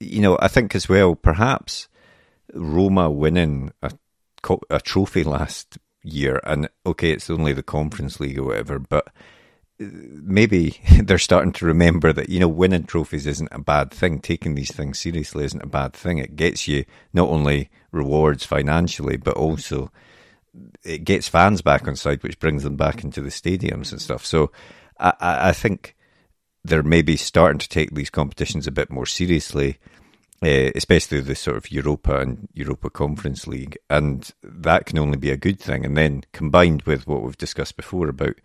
you 0.00 0.20
know, 0.20 0.38
I 0.40 0.48
think 0.48 0.74
as 0.74 0.88
well, 0.88 1.14
perhaps 1.14 1.88
Roma 2.52 3.10
winning 3.10 3.72
a, 3.82 3.90
a 4.70 4.80
trophy 4.80 5.24
last 5.24 5.78
year, 6.02 6.40
and 6.44 6.68
okay, 6.86 7.10
it's 7.12 7.30
only 7.30 7.52
the 7.52 7.62
Conference 7.62 8.20
League 8.20 8.38
or 8.38 8.44
whatever, 8.44 8.78
but 8.78 9.08
uh, 9.80 9.86
maybe 10.22 10.80
they're 11.02 11.18
starting 11.18 11.52
to 11.52 11.66
remember 11.66 12.12
that 12.12 12.28
you 12.28 12.40
know 12.40 12.48
winning 12.48 12.84
trophies 12.84 13.26
isn't 13.26 13.48
a 13.52 13.60
bad 13.60 13.90
thing. 13.90 14.20
Taking 14.20 14.54
these 14.54 14.72
things 14.72 14.98
seriously 14.98 15.44
isn't 15.44 15.62
a 15.62 15.66
bad 15.66 15.92
thing. 15.92 16.18
It 16.18 16.36
gets 16.36 16.68
you 16.68 16.84
not 17.12 17.28
only 17.28 17.70
rewards 17.90 18.44
financially, 18.44 19.16
but 19.16 19.36
also 19.36 19.90
it 20.84 21.04
gets 21.04 21.28
fans 21.28 21.62
back 21.62 21.86
on 21.86 21.96
side, 21.96 22.22
which 22.22 22.38
brings 22.38 22.62
them 22.62 22.76
back 22.76 23.04
into 23.04 23.20
the 23.20 23.30
stadiums 23.30 23.92
and 23.92 24.00
stuff. 24.00 24.24
So 24.24 24.50
I, 24.98 25.12
I 25.20 25.52
think 25.52 25.96
they're 26.64 26.82
maybe 26.82 27.16
starting 27.16 27.58
to 27.58 27.68
take 27.68 27.94
these 27.94 28.10
competitions 28.10 28.66
a 28.66 28.72
bit 28.72 28.90
more 28.90 29.06
seriously 29.06 29.78
uh, 30.42 30.70
especially 30.76 31.20
the 31.20 31.34
sort 31.34 31.56
of 31.56 31.72
Europa 31.72 32.20
and 32.20 32.48
Europa 32.54 32.90
Conference 32.90 33.46
League, 33.46 33.76
and 33.90 34.30
that 34.42 34.86
can 34.86 34.98
only 34.98 35.16
be 35.16 35.30
a 35.30 35.36
good 35.36 35.58
thing. 35.58 35.84
And 35.84 35.96
then 35.96 36.22
combined 36.32 36.82
with 36.82 37.06
what 37.06 37.22
we've 37.22 37.36
discussed 37.36 37.76
before 37.76 38.08
about, 38.08 38.36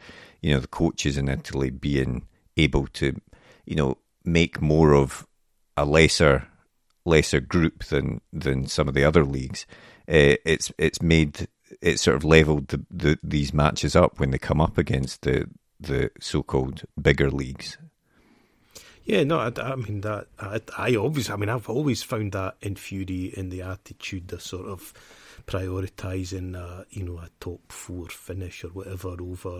you 0.41 0.53
know, 0.53 0.59
the 0.59 0.67
coaches 0.67 1.17
in 1.17 1.29
Italy 1.29 1.69
being 1.69 2.25
able 2.57 2.87
to, 2.87 3.19
you 3.65 3.75
know, 3.75 3.97
make 4.25 4.61
more 4.61 4.95
of 4.95 5.27
a 5.77 5.85
lesser 5.85 6.47
lesser 7.05 7.41
group 7.41 7.83
than 7.85 8.21
than 8.31 8.65
some 8.65 8.87
of 8.87 8.95
the 8.95 9.03
other 9.03 9.23
leagues. 9.23 9.67
Uh, 10.07 10.41
it's 10.45 10.71
it's 10.79 11.01
made 11.01 11.47
it 11.81 11.99
sort 11.99 12.15
of 12.15 12.23
leveled 12.23 12.67
the, 12.69 12.85
the, 12.89 13.19
these 13.23 13.53
matches 13.53 13.95
up 13.95 14.19
when 14.19 14.31
they 14.31 14.37
come 14.37 14.61
up 14.61 14.77
against 14.77 15.21
the 15.21 15.47
the 15.79 16.09
so 16.19 16.41
called 16.41 16.83
bigger 17.01 17.29
leagues. 17.29 17.77
Yeah, 19.05 19.23
no, 19.23 19.39
I, 19.39 19.51
I 19.61 19.75
mean 19.75 20.01
that. 20.01 20.27
I, 20.39 20.61
I 20.77 20.95
obviously, 20.95 21.33
I 21.33 21.37
mean, 21.37 21.49
I've 21.49 21.69
always 21.69 22.03
found 22.03 22.31
that 22.31 22.55
infuriating 22.61 23.49
the 23.49 23.61
attitude, 23.61 24.29
the 24.29 24.39
sort 24.39 24.67
of 24.67 24.93
prioritising, 25.45 26.55
uh, 26.55 26.85
you 26.89 27.03
know, 27.03 27.17
a 27.17 27.29
top 27.41 27.69
four 27.69 28.07
finish 28.07 28.63
or 28.63 28.69
whatever 28.69 29.09
over 29.21 29.59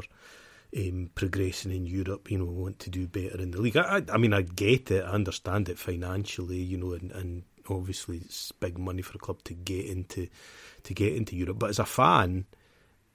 um, 0.77 1.09
progressing 1.13 1.73
in 1.73 1.85
Europe. 1.85 2.31
You 2.31 2.39
know, 2.39 2.45
want 2.45 2.79
to 2.79 2.89
do 2.89 3.05
better 3.05 3.41
in 3.41 3.51
the 3.51 3.59
league. 3.59 3.75
I, 3.75 3.97
I, 3.97 4.03
I 4.13 4.17
mean, 4.17 4.33
I 4.33 4.43
get 4.43 4.91
it. 4.91 5.03
I 5.03 5.09
understand 5.09 5.67
it 5.67 5.77
financially. 5.77 6.61
You 6.61 6.77
know, 6.77 6.93
and, 6.93 7.11
and 7.11 7.43
obviously 7.69 8.17
it's 8.17 8.51
big 8.53 8.77
money 8.77 9.01
for 9.01 9.15
a 9.15 9.19
club 9.19 9.43
to 9.43 9.53
get 9.53 9.85
into 9.85 10.27
to 10.83 10.93
get 10.93 11.15
into 11.15 11.35
Europe. 11.35 11.59
But 11.59 11.71
as 11.71 11.79
a 11.79 11.85
fan, 11.85 12.45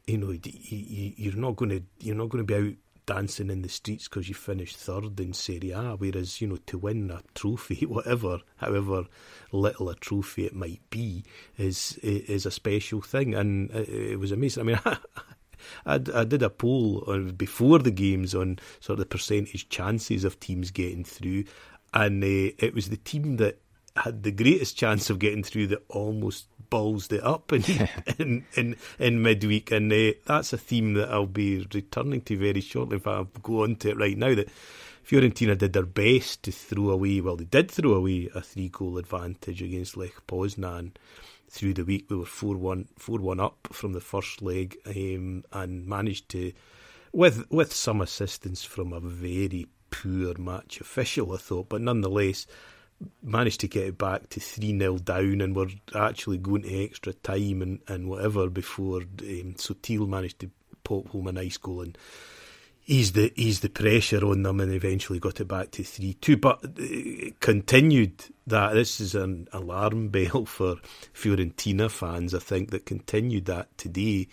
you 0.06 0.18
know, 0.18 0.30
you, 0.30 1.12
you're 1.16 1.36
not 1.36 1.56
going 1.56 1.70
to 1.70 1.82
you're 2.00 2.16
not 2.16 2.28
going 2.28 2.44
to 2.46 2.60
be 2.60 2.68
out 2.68 2.74
dancing 3.08 3.48
in 3.48 3.62
the 3.62 3.68
streets 3.70 4.06
because 4.06 4.28
you 4.28 4.34
finished 4.34 4.76
third 4.76 5.18
in 5.18 5.32
Serie 5.32 5.70
A. 5.70 5.96
Whereas, 5.96 6.42
you 6.42 6.46
know, 6.46 6.58
to 6.66 6.76
win 6.76 7.10
a 7.10 7.22
trophy, 7.34 7.86
whatever, 7.86 8.40
however 8.56 9.04
little 9.50 9.88
a 9.88 9.94
trophy 9.94 10.44
it 10.44 10.54
might 10.54 10.82
be, 10.90 11.24
is 11.56 11.98
is 12.02 12.46
a 12.46 12.50
special 12.50 13.00
thing. 13.00 13.34
And 13.34 13.70
it 13.70 14.18
was 14.18 14.30
amazing. 14.30 14.62
I 14.62 14.66
mean, 14.66 14.80
I, 15.86 16.00
I, 16.14 16.24
did 16.24 16.42
a 16.42 16.50
poll 16.50 17.02
on, 17.06 17.30
before 17.32 17.78
the 17.78 17.90
games 17.90 18.34
on 18.34 18.58
sort 18.80 18.98
of 18.98 19.04
the 19.04 19.06
percentage 19.06 19.68
chances 19.68 20.24
of 20.24 20.38
teams 20.38 20.70
getting 20.70 21.04
through, 21.04 21.44
and 21.94 22.22
uh, 22.22 22.54
it 22.58 22.74
was 22.74 22.90
the 22.90 22.96
team 22.98 23.38
that 23.38 23.58
had 24.04 24.22
the 24.22 24.32
greatest 24.32 24.76
chance 24.76 25.10
of 25.10 25.18
getting 25.18 25.42
through 25.42 25.68
that 25.68 25.84
almost 25.88 26.46
balls 26.70 27.10
it 27.10 27.22
up 27.22 27.52
in 27.52 27.62
in, 28.18 28.46
in, 28.54 28.76
in 28.98 29.22
midweek, 29.22 29.70
and 29.70 29.92
uh, 29.92 30.12
that's 30.26 30.52
a 30.52 30.58
theme 30.58 30.94
that 30.94 31.10
I'll 31.10 31.26
be 31.26 31.66
returning 31.72 32.20
to 32.22 32.36
very 32.36 32.60
shortly. 32.60 32.96
If 32.96 33.06
I 33.06 33.26
go 33.42 33.62
on 33.64 33.76
to 33.76 33.90
it 33.90 33.98
right 33.98 34.16
now, 34.16 34.34
that 34.34 34.48
Fiorentina 35.06 35.56
did 35.56 35.72
their 35.72 35.86
best 35.86 36.42
to 36.44 36.52
throw 36.52 36.90
away. 36.90 37.20
Well, 37.20 37.36
they 37.36 37.44
did 37.44 37.70
throw 37.70 37.94
away 37.94 38.28
a 38.34 38.40
three 38.40 38.68
goal 38.68 38.98
advantage 38.98 39.62
against 39.62 39.96
Lech 39.96 40.26
Poznan 40.26 40.92
through 41.48 41.74
the 41.74 41.84
week. 41.84 42.06
We 42.10 42.16
were 42.16 42.26
4 42.26 42.56
1, 42.56 42.88
4 42.98 43.18
1 43.18 43.40
up 43.40 43.68
from 43.72 43.92
the 43.92 44.00
first 44.00 44.42
leg 44.42 44.76
um, 44.86 45.44
and 45.52 45.86
managed 45.86 46.28
to, 46.30 46.52
with 47.12 47.50
with 47.50 47.72
some 47.72 48.00
assistance 48.00 48.64
from 48.64 48.92
a 48.92 49.00
very 49.00 49.66
poor 49.90 50.36
match 50.38 50.80
official, 50.80 51.32
I 51.32 51.38
thought, 51.38 51.70
but 51.70 51.80
nonetheless 51.80 52.46
managed 53.22 53.60
to 53.60 53.68
get 53.68 53.86
it 53.86 53.98
back 53.98 54.28
to 54.30 54.40
3 54.40 54.78
0 54.78 54.98
down 54.98 55.40
and 55.40 55.54
were 55.54 55.68
actually 55.94 56.38
going 56.38 56.62
to 56.62 56.84
extra 56.84 57.12
time 57.12 57.62
and, 57.62 57.80
and 57.88 58.08
whatever 58.08 58.48
before 58.48 59.02
um, 59.02 59.54
Sottil 59.56 60.08
managed 60.08 60.40
to 60.40 60.50
pop 60.84 61.08
home 61.08 61.28
a 61.28 61.32
nice 61.32 61.56
goal 61.56 61.82
and 61.82 61.98
ease 62.86 63.12
the 63.12 63.32
ease 63.36 63.60
the 63.60 63.68
pressure 63.68 64.24
on 64.24 64.42
them 64.42 64.60
and 64.60 64.72
eventually 64.72 65.20
got 65.20 65.40
it 65.40 65.46
back 65.46 65.70
to 65.72 65.84
3 65.84 66.14
2. 66.14 66.36
But 66.38 66.64
uh, 66.64 67.30
continued 67.40 68.24
that. 68.46 68.74
This 68.74 69.00
is 69.00 69.14
an 69.14 69.48
alarm 69.52 70.08
bell 70.10 70.46
for 70.46 70.76
Fiorentina 71.14 71.90
fans, 71.90 72.34
I 72.34 72.40
think, 72.40 72.70
that 72.70 72.86
continued 72.86 73.44
that 73.44 73.76
today 73.78 74.28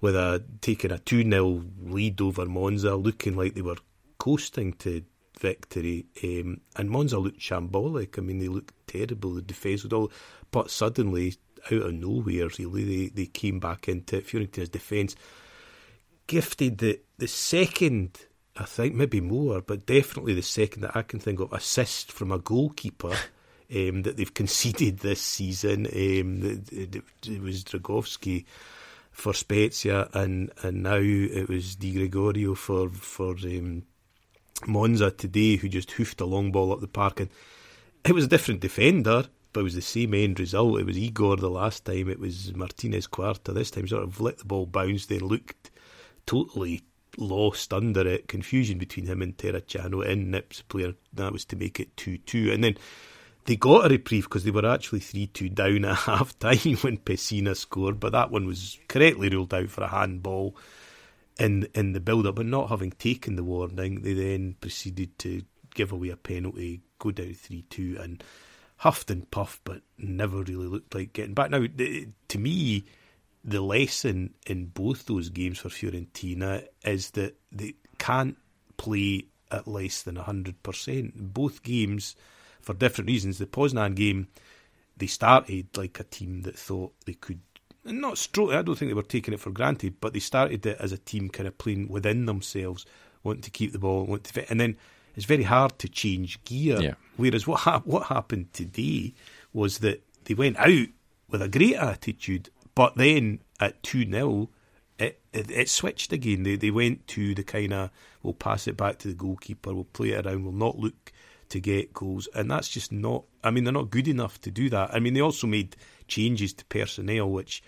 with 0.00 0.16
a 0.16 0.44
taking 0.60 0.90
a 0.90 0.98
2 0.98 1.30
0 1.30 1.64
lead 1.84 2.20
over 2.20 2.44
Monza, 2.44 2.96
looking 2.96 3.36
like 3.36 3.54
they 3.54 3.62
were 3.62 3.76
coasting 4.18 4.72
to 4.74 5.02
victory. 5.42 6.06
Um, 6.22 6.60
and 6.76 6.88
Monza 6.88 7.18
looked 7.18 7.40
shambolic. 7.40 8.16
I 8.16 8.22
mean, 8.22 8.38
they 8.38 8.48
looked 8.48 8.72
terrible. 8.86 9.34
The 9.34 9.42
defence 9.42 9.82
was 9.82 9.92
all, 9.92 10.10
but 10.50 10.70
suddenly, 10.70 11.34
out 11.66 11.82
of 11.82 11.92
nowhere, 11.92 12.48
really, 12.58 12.84
they, 12.84 13.08
they 13.08 13.26
came 13.26 13.58
back 13.58 13.88
into 13.88 14.18
it. 14.18 14.26
Fiorentina's 14.26 14.70
defence 14.70 15.14
gifted 16.26 16.78
the 16.78 17.00
the 17.18 17.28
second, 17.28 18.18
I 18.56 18.64
think, 18.64 18.94
maybe 18.94 19.20
more, 19.20 19.60
but 19.60 19.84
definitely 19.84 20.34
the 20.34 20.42
second 20.42 20.82
that 20.82 20.96
I 20.96 21.02
can 21.02 21.20
think 21.20 21.40
of 21.40 21.52
assist 21.52 22.10
from 22.10 22.32
a 22.32 22.38
goalkeeper. 22.38 23.14
Um, 23.74 24.02
that 24.02 24.18
they've 24.18 24.34
conceded 24.34 24.98
this 24.98 25.22
season. 25.22 25.86
Um, 25.86 26.42
it, 26.70 26.94
it, 26.94 27.02
it 27.26 27.40
was 27.40 27.64
Dragowski 27.64 28.44
for 29.12 29.32
Spezia, 29.32 30.10
and 30.12 30.50
and 30.62 30.82
now 30.82 30.98
it 31.00 31.48
was 31.48 31.76
Di 31.76 31.92
Gregorio 31.94 32.54
for 32.54 32.90
for 32.90 33.30
um, 33.30 33.84
Monza 34.66 35.10
today 35.10 35.56
who 35.56 35.68
just 35.68 35.90
hoofed 35.92 36.20
a 36.20 36.26
long 36.26 36.52
ball 36.52 36.72
up 36.72 36.80
the 36.80 36.88
park. 36.88 37.20
And 37.20 37.30
it 38.04 38.12
was 38.12 38.24
a 38.24 38.28
different 38.28 38.60
defender, 38.60 39.26
but 39.52 39.60
it 39.60 39.64
was 39.64 39.74
the 39.74 39.82
same 39.82 40.14
end 40.14 40.40
result. 40.40 40.80
It 40.80 40.86
was 40.86 40.98
Igor 40.98 41.36
the 41.36 41.50
last 41.50 41.84
time, 41.84 42.08
it 42.08 42.18
was 42.18 42.54
Martinez 42.54 43.06
Quarta 43.06 43.52
this 43.52 43.70
time, 43.70 43.86
sort 43.86 44.04
of 44.04 44.20
let 44.20 44.38
the 44.38 44.44
ball 44.44 44.66
bounce, 44.66 45.06
then 45.06 45.20
looked 45.20 45.70
totally 46.26 46.82
lost 47.18 47.72
under 47.72 48.06
it. 48.06 48.28
Confusion 48.28 48.78
between 48.78 49.06
him 49.06 49.22
and 49.22 49.36
Terracciano 49.36 50.06
in 50.06 50.30
Nips 50.30 50.62
player. 50.62 50.94
That 51.12 51.32
was 51.32 51.44
to 51.46 51.56
make 51.56 51.80
it 51.80 51.96
2 51.96 52.18
2. 52.18 52.52
And 52.52 52.64
then 52.64 52.76
they 53.44 53.56
got 53.56 53.86
a 53.86 53.88
reprieve 53.88 54.24
because 54.24 54.44
they 54.44 54.50
were 54.50 54.66
actually 54.66 55.00
3 55.00 55.26
2 55.28 55.48
down 55.50 55.84
at 55.84 55.96
half 55.98 56.38
time 56.38 56.76
when 56.80 56.98
Pessina 56.98 57.56
scored, 57.56 58.00
but 58.00 58.12
that 58.12 58.30
one 58.30 58.46
was 58.46 58.78
correctly 58.88 59.28
ruled 59.28 59.54
out 59.54 59.68
for 59.68 59.84
a 59.84 59.88
handball 59.88 60.56
in 61.42 61.66
in 61.74 61.92
the 61.92 62.00
build 62.00 62.26
up, 62.26 62.36
but 62.36 62.46
not 62.46 62.68
having 62.68 62.92
taken 62.92 63.34
the 63.34 63.42
warning, 63.44 64.02
they 64.02 64.14
then 64.14 64.54
proceeded 64.60 65.18
to 65.18 65.42
give 65.74 65.90
away 65.90 66.10
a 66.10 66.16
penalty, 66.16 66.82
go 66.98 67.10
down 67.10 67.34
three 67.34 67.62
two, 67.68 67.98
and 68.00 68.22
huffed 68.76 69.10
and 69.10 69.28
puffed, 69.30 69.60
but 69.64 69.82
never 69.98 70.38
really 70.38 70.66
looked 70.66 70.94
like 70.94 71.12
getting 71.12 71.34
back. 71.34 71.50
Now, 71.50 71.66
to 72.28 72.38
me, 72.38 72.84
the 73.44 73.60
lesson 73.60 74.34
in 74.46 74.66
both 74.66 75.06
those 75.06 75.30
games 75.30 75.58
for 75.58 75.68
Fiorentina 75.68 76.64
is 76.84 77.10
that 77.10 77.34
they 77.50 77.74
can't 77.98 78.36
play 78.76 79.24
at 79.50 79.66
less 79.66 80.02
than 80.02 80.16
hundred 80.16 80.62
percent. 80.62 81.34
Both 81.34 81.64
games, 81.64 82.14
for 82.60 82.74
different 82.74 83.08
reasons. 83.08 83.38
The 83.38 83.46
Poznan 83.46 83.96
game, 83.96 84.28
they 84.96 85.08
started 85.08 85.76
like 85.76 85.98
a 85.98 86.04
team 86.04 86.42
that 86.42 86.56
thought 86.56 86.94
they 87.04 87.14
could 87.14 87.40
not 87.84 88.18
stroke. 88.18 88.52
I 88.52 88.62
don't 88.62 88.76
think 88.76 88.90
they 88.90 88.94
were 88.94 89.02
taking 89.02 89.34
it 89.34 89.40
for 89.40 89.50
granted, 89.50 89.96
but 90.00 90.12
they 90.12 90.20
started 90.20 90.64
it 90.66 90.76
as 90.78 90.92
a 90.92 90.98
team, 90.98 91.28
kind 91.28 91.46
of 91.46 91.58
playing 91.58 91.88
within 91.88 92.26
themselves, 92.26 92.86
wanting 93.22 93.42
to 93.42 93.50
keep 93.50 93.72
the 93.72 93.78
ball, 93.78 94.04
want 94.04 94.24
to 94.24 94.32
fit, 94.32 94.50
and 94.50 94.60
then 94.60 94.76
it's 95.16 95.26
very 95.26 95.42
hard 95.42 95.78
to 95.80 95.88
change 95.88 96.42
gear. 96.44 96.80
Yeah. 96.80 96.94
Whereas 97.16 97.46
what 97.46 97.60
ha- 97.60 97.82
what 97.84 98.06
happened 98.06 98.52
today 98.52 99.14
was 99.52 99.78
that 99.78 100.02
they 100.24 100.34
went 100.34 100.58
out 100.58 100.88
with 101.28 101.42
a 101.42 101.48
great 101.48 101.76
attitude, 101.76 102.50
but 102.74 102.96
then 102.96 103.40
at 103.60 103.82
two 103.82 104.08
0 104.08 104.48
it, 104.98 105.20
it, 105.32 105.50
it 105.50 105.68
switched 105.68 106.12
again. 106.12 106.42
They 106.42 106.56
they 106.56 106.70
went 106.70 107.06
to 107.08 107.34
the 107.34 107.42
kind 107.42 107.72
of 107.72 107.90
we'll 108.22 108.34
pass 108.34 108.66
it 108.66 108.76
back 108.76 108.98
to 108.98 109.08
the 109.08 109.14
goalkeeper, 109.14 109.74
we'll 109.74 109.84
play 109.84 110.10
it 110.10 110.26
around, 110.26 110.44
we'll 110.44 110.52
not 110.52 110.78
look 110.78 111.12
to 111.48 111.60
get 111.60 111.92
goals, 111.92 112.28
and 112.34 112.50
that's 112.50 112.68
just 112.68 112.92
not. 112.92 113.24
I 113.44 113.50
mean, 113.50 113.64
they're 113.64 113.72
not 113.72 113.90
good 113.90 114.08
enough 114.08 114.40
to 114.42 114.50
do 114.50 114.70
that. 114.70 114.94
I 114.94 115.00
mean, 115.00 115.14
they 115.14 115.20
also 115.20 115.46
made 115.46 115.76
changes 116.08 116.52
to 116.54 116.64
personnel, 116.66 117.30
which 117.30 117.62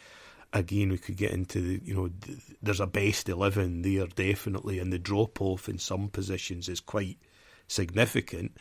again, 0.55 0.91
we 0.91 0.99
could 0.99 1.17
get 1.17 1.33
into 1.33 1.61
the, 1.61 1.81
you 1.85 1.95
know, 1.95 2.09
there's 2.63 2.81
a 2.81 2.87
best 2.87 3.29
11 3.29 3.83
there 3.83 4.07
definitely, 4.07 4.79
and 4.79 4.93
the 4.93 4.99
drop 4.99 5.43
off 5.43 5.69
in 5.69 5.79
some 5.79 6.09
positions 6.09 6.69
is 6.69 6.81
quite 6.81 7.19
significant. 7.67 8.57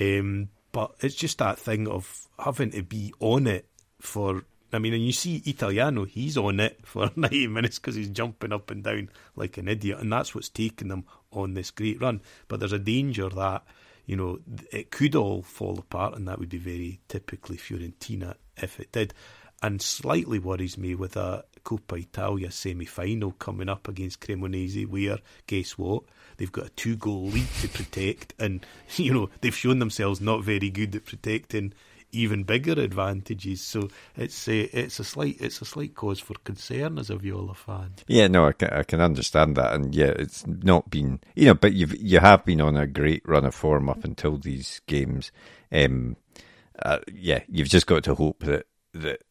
Um, 0.00 0.50
but 0.72 0.94
it's 1.00 1.14
just 1.14 1.38
that 1.38 1.58
thing 1.58 1.88
of 1.88 2.28
having 2.38 2.70
to 2.72 2.82
be 2.82 3.12
on 3.18 3.46
it 3.46 3.66
for. 4.00 4.44
I 4.74 4.78
mean, 4.78 4.94
and 4.94 5.04
you 5.04 5.12
see 5.12 5.42
Italiano, 5.44 6.04
he's 6.04 6.38
on 6.38 6.58
it 6.58 6.78
for 6.86 7.10
90 7.16 7.46
minutes 7.48 7.78
because 7.78 7.94
he's 7.94 8.08
jumping 8.08 8.52
up 8.52 8.70
and 8.70 8.82
down 8.82 9.10
like 9.36 9.58
an 9.58 9.68
idiot, 9.68 10.00
and 10.00 10.12
that's 10.12 10.34
what's 10.34 10.48
taking 10.48 10.88
them 10.88 11.04
on 11.30 11.54
this 11.54 11.70
great 11.70 12.00
run. 12.00 12.22
But 12.48 12.60
there's 12.60 12.72
a 12.72 12.78
danger 12.78 13.28
that, 13.28 13.64
you 14.06 14.16
know, 14.16 14.38
it 14.72 14.90
could 14.90 15.14
all 15.14 15.42
fall 15.42 15.78
apart, 15.78 16.16
and 16.16 16.26
that 16.28 16.38
would 16.38 16.48
be 16.48 16.58
very 16.58 17.00
typically 17.08 17.56
Fiorentina 17.56 18.34
if 18.56 18.78
it 18.80 18.92
did 18.92 19.14
and 19.62 19.80
slightly 19.80 20.38
worries 20.38 20.76
me 20.76 20.94
with 20.94 21.16
a 21.16 21.44
Coppa 21.64 22.00
Italia 22.00 22.50
semi 22.50 22.84
final 22.84 23.30
coming 23.32 23.68
up 23.68 23.86
against 23.86 24.20
Cremonese, 24.20 24.86
where, 24.86 25.18
guess 25.46 25.78
what? 25.78 26.02
They've 26.36 26.50
got 26.50 26.66
a 26.66 26.70
two 26.70 26.96
goal 26.96 27.26
lead 27.26 27.46
to 27.60 27.68
protect, 27.68 28.34
and, 28.40 28.66
you 28.96 29.14
know, 29.14 29.30
they've 29.40 29.54
shown 29.54 29.78
themselves 29.78 30.20
not 30.20 30.42
very 30.42 30.70
good 30.70 30.96
at 30.96 31.04
protecting 31.04 31.72
even 32.12 32.44
bigger 32.44 32.72
advantages. 32.72 33.62
So 33.62 33.88
it's 34.16 34.46
a, 34.48 34.60
it's 34.78 35.00
a 35.00 35.04
slight 35.04 35.36
it's 35.40 35.60
a 35.60 35.64
slight 35.64 35.94
cause 35.94 36.20
for 36.20 36.34
concern 36.44 36.98
as 36.98 37.10
a 37.10 37.16
Viola 37.16 37.54
fan. 37.54 37.94
Yeah, 38.06 38.28
no, 38.28 38.46
I 38.46 38.52
can, 38.52 38.70
I 38.70 38.82
can 38.82 39.00
understand 39.00 39.56
that, 39.56 39.72
and 39.72 39.94
yeah, 39.94 40.12
it's 40.16 40.46
not 40.46 40.90
been 40.90 41.20
you 41.34 41.46
know, 41.46 41.54
but 41.54 41.72
you've 41.72 41.96
you 42.00 42.20
have 42.20 42.44
been 42.44 42.60
on 42.60 42.76
a 42.76 42.86
great 42.86 43.22
run 43.26 43.44
of 43.44 43.54
form 43.54 43.88
up 43.88 44.04
until 44.04 44.38
these 44.38 44.80
games. 44.86 45.32
Um, 45.72 46.16
uh, 46.80 46.98
yeah, 47.12 47.40
you've 47.48 47.68
just 47.68 47.86
got 47.86 48.04
to 48.04 48.14
hope 48.14 48.40
that 48.44 48.66
that 48.94 49.22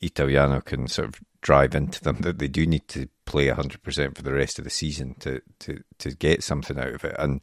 Italiano 0.00 0.60
can 0.60 0.88
sort 0.88 1.08
of 1.08 1.20
drive 1.40 1.74
into 1.74 2.02
them 2.02 2.18
that 2.22 2.38
they 2.38 2.48
do 2.48 2.66
need 2.66 2.88
to 2.88 3.08
play 3.26 3.46
100% 3.48 4.16
for 4.16 4.22
the 4.22 4.32
rest 4.32 4.58
of 4.58 4.64
the 4.64 4.70
season 4.70 5.14
to, 5.20 5.40
to, 5.58 5.82
to 5.98 6.10
get 6.14 6.42
something 6.42 6.78
out 6.78 6.94
of 6.94 7.04
it. 7.04 7.14
And, 7.18 7.40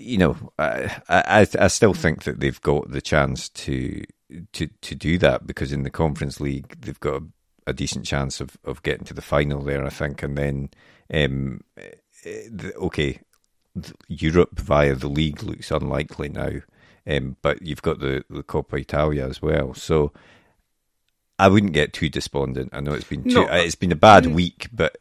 you 0.00 0.18
know, 0.18 0.36
I, 0.58 1.02
I, 1.08 1.46
I 1.58 1.68
still 1.68 1.94
think 1.94 2.24
that 2.24 2.40
they've 2.40 2.60
got 2.60 2.90
the 2.90 3.02
chance 3.02 3.48
to, 3.50 4.02
to, 4.52 4.66
to 4.66 4.94
do 4.94 5.18
that 5.18 5.46
because 5.46 5.72
in 5.72 5.82
the 5.82 5.90
Conference 5.90 6.40
League, 6.40 6.80
they've 6.80 7.00
got 7.00 7.22
a, 7.22 7.26
a 7.68 7.72
decent 7.72 8.06
chance 8.06 8.40
of, 8.40 8.56
of 8.64 8.82
getting 8.82 9.04
to 9.04 9.14
the 9.14 9.22
final 9.22 9.62
there, 9.62 9.84
I 9.84 9.90
think. 9.90 10.22
And 10.22 10.38
then, 10.38 10.70
um, 11.12 11.60
the, 12.24 12.72
okay, 12.76 13.20
Europe 14.08 14.58
via 14.58 14.94
the 14.94 15.08
league 15.08 15.42
looks 15.42 15.70
unlikely 15.70 16.30
now. 16.30 16.60
Um, 17.06 17.36
but 17.42 17.62
you've 17.62 17.82
got 17.82 18.00
the, 18.00 18.24
the 18.30 18.42
Coppa 18.42 18.80
Italia 18.80 19.26
as 19.26 19.42
well. 19.42 19.74
So 19.74 20.12
I 21.38 21.48
wouldn't 21.48 21.72
get 21.72 21.92
too 21.92 22.08
despondent. 22.08 22.70
I 22.72 22.80
know 22.80 22.92
it's 22.92 23.04
been 23.04 23.24
too, 23.24 23.46
no, 23.46 23.48
it's 23.52 23.74
been 23.74 23.92
a 23.92 23.96
bad 23.96 24.24
mm, 24.24 24.34
week, 24.34 24.68
but 24.72 24.96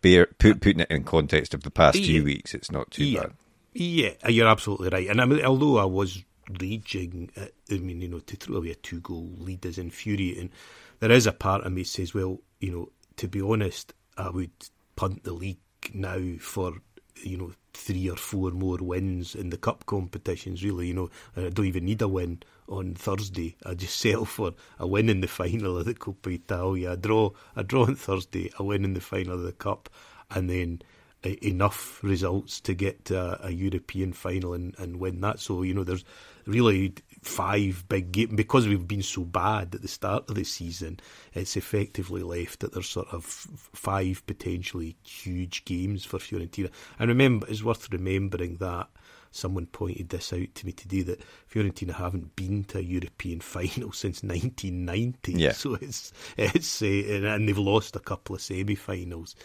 bear, 0.00 0.26
put, 0.26 0.60
putting 0.60 0.80
it 0.80 0.90
in 0.90 1.04
context 1.04 1.54
of 1.54 1.62
the 1.62 1.70
past 1.70 1.98
yeah, 1.98 2.06
few 2.06 2.24
weeks, 2.24 2.54
it's 2.54 2.70
not 2.70 2.90
too 2.90 3.04
yeah, 3.04 3.20
bad. 3.20 3.32
Yeah, 3.72 4.10
uh, 4.24 4.30
you're 4.30 4.48
absolutely 4.48 4.88
right. 4.88 5.08
And 5.08 5.20
I 5.20 5.24
mean, 5.24 5.44
although 5.44 5.78
I 5.78 5.84
was 5.84 6.22
raging, 6.60 7.30
at, 7.36 7.52
I 7.70 7.78
mean, 7.78 8.00
you 8.00 8.08
know, 8.08 8.18
to 8.20 8.36
throw 8.36 8.56
away 8.56 8.70
a 8.70 8.74
two 8.74 9.00
goal 9.00 9.30
lead 9.38 9.64
is 9.64 9.78
infuriating. 9.78 10.50
There 10.98 11.10
is 11.10 11.26
a 11.26 11.32
part 11.32 11.64
of 11.64 11.72
me 11.72 11.84
says, 11.84 12.12
well, 12.12 12.40
you 12.60 12.72
know, 12.72 12.88
to 13.16 13.28
be 13.28 13.40
honest, 13.40 13.94
I 14.16 14.30
would 14.30 14.50
punt 14.96 15.24
the 15.24 15.32
league 15.32 15.58
now 15.94 16.18
for 16.40 16.74
you 17.22 17.36
know 17.36 17.52
three 17.72 18.08
or 18.10 18.16
four 18.16 18.50
more 18.50 18.78
wins 18.78 19.34
in 19.34 19.50
the 19.50 19.56
cup 19.56 19.86
competitions. 19.86 20.64
Really, 20.64 20.88
you 20.88 20.94
know, 20.94 21.10
I 21.36 21.48
don't 21.50 21.66
even 21.66 21.84
need 21.84 22.02
a 22.02 22.08
win 22.08 22.42
on 22.68 22.94
Thursday. 22.94 23.56
I 23.64 23.74
just 23.74 23.98
settle 24.00 24.24
for 24.24 24.52
a 24.78 24.86
win 24.86 25.08
in 25.08 25.20
the 25.20 25.28
final 25.28 25.78
of 25.78 25.84
the 25.86 25.94
Coppa 25.94 26.34
Italia, 26.34 26.92
a 26.92 26.96
draw, 26.96 27.30
a 27.54 27.62
draw 27.62 27.84
on 27.86 27.94
Thursday, 27.94 28.50
a 28.58 28.64
win 28.64 28.84
in 28.84 28.94
the 28.94 29.00
final 29.00 29.34
of 29.34 29.42
the 29.42 29.52
cup, 29.52 29.88
and 30.30 30.50
then 30.50 30.82
enough 31.22 32.02
results 32.02 32.60
to 32.62 32.74
get 32.74 33.04
to 33.06 33.18
a, 33.18 33.48
a 33.48 33.50
European 33.50 34.12
final 34.12 34.54
and, 34.54 34.74
and 34.78 34.98
win 34.98 35.20
that. 35.20 35.40
So 35.40 35.62
you 35.62 35.74
know, 35.74 35.84
there's 35.84 36.04
really 36.46 36.94
five 37.22 37.84
big 37.88 38.12
games 38.12 38.32
because 38.34 38.66
we've 38.66 38.88
been 38.88 39.02
so 39.02 39.24
bad 39.24 39.74
at 39.74 39.82
the 39.82 39.88
start 39.88 40.28
of 40.28 40.36
the 40.36 40.44
season. 40.44 41.00
It's 41.34 41.56
effectively 41.56 42.22
left 42.22 42.60
that 42.60 42.72
there's 42.72 42.88
sort 42.88 43.08
of 43.08 43.24
five 43.24 44.22
potentially 44.26 44.96
huge 45.04 45.64
games 45.64 46.04
for 46.04 46.18
Fiorentina. 46.18 46.70
And 46.98 47.08
remember, 47.08 47.46
it's 47.48 47.62
worth 47.62 47.92
remembering 47.92 48.56
that 48.56 48.88
someone 49.32 49.66
pointed 49.66 50.08
this 50.08 50.32
out 50.32 50.54
to 50.54 50.66
me 50.66 50.72
today 50.72 51.02
that 51.02 51.22
Fiorentina 51.52 51.94
haven't 51.94 52.34
been 52.34 52.64
to 52.64 52.78
a 52.78 52.82
European 52.82 53.40
final 53.40 53.92
since 53.92 54.22
1990. 54.22 55.32
Yeah. 55.32 55.52
So 55.52 55.74
it's 55.74 56.12
it's 56.36 56.82
uh, 56.82 56.86
and 56.86 57.48
they've 57.48 57.58
lost 57.58 57.96
a 57.96 58.00
couple 58.00 58.34
of 58.34 58.42
semi-finals 58.42 59.36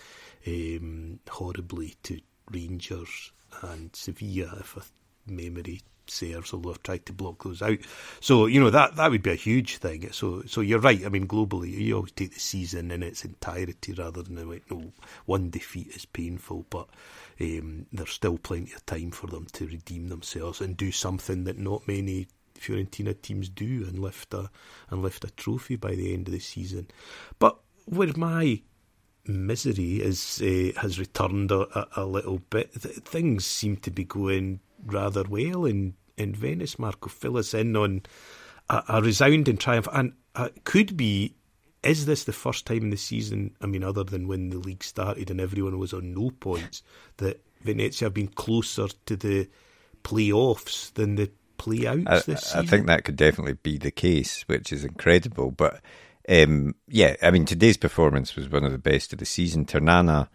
um, 0.48 1.20
horribly 1.30 1.96
to 2.04 2.20
Rangers 2.52 3.32
and 3.62 3.96
Sevilla, 3.96 4.58
if 4.60 4.78
a 4.78 5.32
memory 5.32 5.82
serves, 6.08 6.54
although 6.54 6.72
I've 6.72 6.84
tried 6.84 7.06
to 7.08 7.14
block 7.14 7.44
those 7.44 7.62
out. 7.62 7.80
So 8.20 8.46
you 8.46 8.60
know 8.60 8.70
that 8.70 8.96
that 8.96 9.12
would 9.12 9.24
be 9.24 9.32
a 9.32 9.36
huge 9.36 9.78
thing. 9.78 10.12
So 10.12 10.44
so 10.46 10.62
you're 10.62 10.80
right. 10.80 11.04
I 11.06 11.10
mean, 11.10 11.28
globally, 11.28 11.72
you 11.72 11.96
always 11.96 12.12
take 12.12 12.34
the 12.34 12.40
season 12.40 12.92
in 12.92 13.04
its 13.04 13.26
entirety 13.26 13.94
rather 13.94 14.22
than 14.22 14.50
like, 14.50 14.70
no 14.70 14.92
one 15.26 15.50
defeat 15.50 15.88
is 15.96 16.06
painful, 16.06 16.66
but 16.70 16.88
um, 17.40 17.88
there's 17.92 18.12
still 18.12 18.38
plenty 18.38 18.74
of 18.74 18.86
time 18.86 19.12
for 19.12 19.28
them 19.28 19.48
to 19.54 19.66
redeem 19.68 20.10
themselves 20.10 20.62
and 20.62 20.78
do 20.78 20.92
something 20.92 21.44
that 21.46 21.58
not 21.58 21.88
many 21.88 22.28
Fiorentina 22.60 23.20
teams 23.22 23.50
do 23.50 23.86
and 23.88 24.00
lift 24.00 24.34
a 24.34 24.50
and 24.90 25.02
lift 25.02 25.26
a 25.26 25.32
trophy 25.32 25.76
by 25.76 25.96
the 25.96 26.14
end 26.14 26.28
of 26.28 26.34
the 26.34 26.40
season. 26.40 26.88
But 27.40 27.58
where 27.86 28.12
my 28.16 28.62
misery 29.28 30.02
is 30.02 30.42
uh, 30.42 30.80
has 30.80 31.00
returned 31.00 31.52
a, 31.52 31.88
a, 32.00 32.06
little 32.06 32.40
bit, 32.50 32.72
things 32.74 33.46
seem 33.46 33.78
to 33.78 33.92
be 33.92 34.04
going 34.04 34.60
rather 34.86 35.24
well 35.24 35.66
in, 35.66 35.96
in 36.18 36.34
Venice. 36.34 36.78
Marco, 36.80 37.10
fill 37.10 37.38
us 37.38 37.54
in 37.54 37.76
on 37.76 38.04
a, 38.70 38.84
a 38.90 39.02
resounding 39.02 39.58
triumph, 39.58 39.88
and 39.94 40.14
uh, 40.36 40.50
could 40.64 40.96
be. 40.98 41.36
Is 41.84 42.08
this 42.08 42.24
the 42.24 42.34
first 42.34 42.66
time 42.66 42.82
in 42.82 42.90
the 42.90 42.98
season? 42.98 43.56
I 43.62 43.68
mean, 43.68 43.84
other 43.84 44.04
than 44.04 44.28
when 44.28 44.50
the 44.50 44.58
league 44.58 44.84
started 44.84 45.30
and 45.30 45.40
everyone 45.40 45.78
was 45.78 45.94
on 45.94 46.16
no 46.16 46.32
points, 46.32 46.82
that 47.18 47.46
Venezia 47.62 48.08
have 48.08 48.14
been 48.16 48.30
closer 48.30 48.88
to 49.06 49.16
the 49.16 49.48
playoffs 50.04 50.92
than 50.94 51.14
the 51.14 51.30
playouts 51.58 52.08
I, 52.08 52.20
this 52.20 52.42
season? 52.42 52.60
I 52.60 52.66
think 52.66 52.88
that 52.88 53.04
could 53.04 53.18
definitely 53.18 53.54
be 53.62 53.78
the 53.78 53.92
case, 53.92 54.44
which 54.48 54.74
is 54.74 54.84
incredible. 54.84 55.52
But 55.52 55.82
um, 56.30 56.76
yeah, 56.88 57.16
I 57.22 57.32
mean, 57.32 57.46
today's 57.46 57.78
performance 57.78 58.36
was 58.36 58.50
one 58.50 58.64
of 58.64 58.72
the 58.72 58.78
best 58.78 59.14
of 59.14 59.20
the 59.20 59.26
season. 59.26 59.66
Ternana 59.66 60.30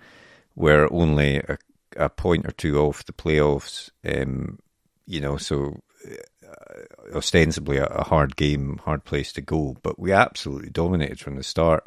were 0.55 0.93
only 0.93 1.39
a 1.39 1.59
a 1.97 2.09
point 2.09 2.47
or 2.47 2.53
two 2.53 2.79
off 2.79 3.05
the 3.05 3.13
playoffs. 3.13 3.91
Um, 4.05 4.59
you 5.07 5.21
know, 5.21 5.37
so 5.37 5.81
uh, 6.07 7.17
ostensibly 7.17 7.79
a, 7.79 7.87
a, 7.87 8.05
hard 8.05 8.37
game, 8.37 8.81
hard 8.85 9.05
place 9.05 9.33
to 9.33 9.41
go, 9.41 9.77
but 9.83 9.99
we 9.99 10.13
absolutely 10.13 10.71
dominated 10.71 11.21
from 11.21 11.37
the 11.37 11.43
start. 11.43 11.87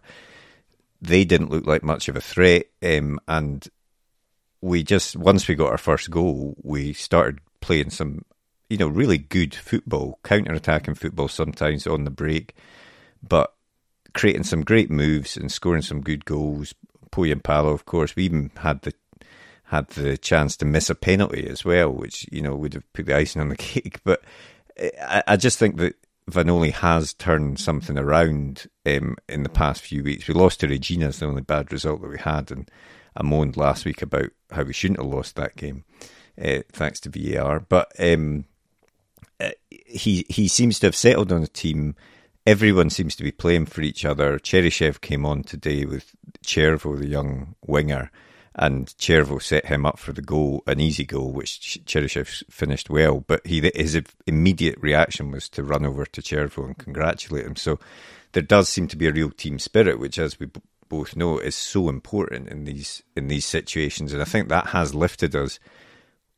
They 1.01 1.23
didn't 1.25 1.51
look 1.51 1.65
like 1.65 1.83
much 1.83 2.07
of 2.07 2.15
a 2.15 2.21
threat, 2.21 2.65
um, 2.81 3.19
and 3.27 3.67
we 4.61 4.83
just 4.83 5.15
once 5.15 5.47
we 5.47 5.55
got 5.55 5.71
our 5.71 5.77
first 5.77 6.09
goal, 6.09 6.55
we 6.61 6.93
started 6.93 7.39
playing 7.59 7.89
some, 7.89 8.23
you 8.69 8.77
know, 8.77 8.87
really 8.87 9.17
good 9.17 9.53
football, 9.53 10.19
counter-attacking 10.23 10.95
football 10.95 11.27
sometimes 11.27 11.87
on 11.87 12.05
the 12.05 12.11
break, 12.11 12.55
but 13.21 13.52
creating 14.13 14.43
some 14.43 14.63
great 14.63 14.89
moves 14.89 15.37
and 15.37 15.51
scoring 15.51 15.81
some 15.81 16.01
good 16.01 16.25
goals. 16.25 16.73
Pohjanpalo, 17.11 17.73
of 17.73 17.85
course, 17.85 18.15
we 18.15 18.25
even 18.25 18.51
had 18.57 18.81
the 18.81 18.93
had 19.65 19.87
the 19.89 20.17
chance 20.17 20.55
to 20.57 20.65
miss 20.65 20.89
a 20.89 20.95
penalty 20.95 21.47
as 21.47 21.65
well, 21.65 21.91
which 21.91 22.27
you 22.31 22.41
know 22.41 22.55
would 22.55 22.73
have 22.73 22.93
put 22.93 23.05
the 23.05 23.15
icing 23.15 23.41
on 23.41 23.49
the 23.49 23.55
cake. 23.71 24.01
But 24.03 24.23
I, 25.01 25.23
I 25.27 25.35
just 25.35 25.59
think 25.59 25.77
that 25.77 25.95
Vanoli 26.29 26.71
has 26.71 27.13
turned 27.13 27.59
something 27.59 27.97
around 27.97 28.67
um, 28.85 29.17
in 29.27 29.43
the 29.43 29.49
past 29.49 29.81
few 29.81 30.03
weeks. 30.03 30.27
We 30.27 30.33
lost 30.33 30.61
to 30.61 30.67
Reggina 30.67 31.07
it's 31.07 31.19
the 31.19 31.25
only 31.25 31.41
bad 31.41 31.71
result 31.71 32.01
that 32.01 32.09
we 32.09 32.19
had, 32.19 32.51
and 32.51 32.69
I 33.15 33.23
moaned 33.23 33.57
last 33.57 33.85
week 33.85 34.01
about 34.01 34.29
how 34.51 34.63
we 34.63 34.73
shouldn't 34.73 34.99
have 34.99 35.11
lost 35.11 35.35
that 35.35 35.55
game, 35.55 35.83
uh, 36.41 36.59
thanks 36.71 36.99
to 37.01 37.09
VAR. 37.09 37.59
But 37.59 37.91
um, 37.99 38.45
uh, 39.39 39.51
he 39.69 40.25
he 40.29 40.47
seems 40.47 40.79
to 40.79 40.87
have 40.87 40.95
settled 40.95 41.31
on 41.31 41.43
a 41.43 41.47
team. 41.47 41.95
Everyone 42.45 42.89
seems 42.89 43.15
to 43.15 43.23
be 43.23 43.31
playing 43.31 43.67
for 43.67 43.81
each 43.81 44.03
other. 44.03 44.37
Cheryshev 44.37 44.99
came 44.99 45.25
on 45.25 45.43
today 45.43 45.85
with 45.85 46.13
Chervo, 46.45 46.99
the 46.99 47.07
young 47.07 47.55
winger, 47.65 48.11
and 48.53 48.87
Chervo 48.97 49.41
set 49.41 49.67
him 49.67 49.85
up 49.85 49.97
for 49.97 50.11
the 50.11 50.21
goal, 50.21 50.61
an 50.67 50.81
easy 50.81 51.05
goal, 51.05 51.31
which 51.31 51.79
Cheryshev 51.85 52.43
finished 52.51 52.89
well. 52.89 53.21
But 53.21 53.47
he 53.47 53.71
his 53.73 53.97
immediate 54.27 54.77
reaction 54.81 55.31
was 55.31 55.47
to 55.49 55.63
run 55.63 55.85
over 55.85 56.05
to 56.05 56.21
Chervo 56.21 56.65
and 56.65 56.77
congratulate 56.77 57.45
him. 57.45 57.55
So 57.55 57.79
there 58.33 58.43
does 58.43 58.67
seem 58.67 58.89
to 58.89 58.97
be 58.97 59.07
a 59.07 59.13
real 59.13 59.29
team 59.29 59.57
spirit, 59.57 59.97
which, 59.97 60.19
as 60.19 60.37
we 60.37 60.47
b- 60.47 60.59
both 60.89 61.15
know, 61.15 61.37
is 61.37 61.55
so 61.55 61.87
important 61.87 62.49
in 62.49 62.65
these 62.65 63.03
in 63.15 63.29
these 63.29 63.45
situations. 63.45 64.11
And 64.11 64.21
I 64.21 64.25
think 64.25 64.49
that 64.49 64.67
has 64.67 64.93
lifted 64.93 65.33
us 65.33 65.59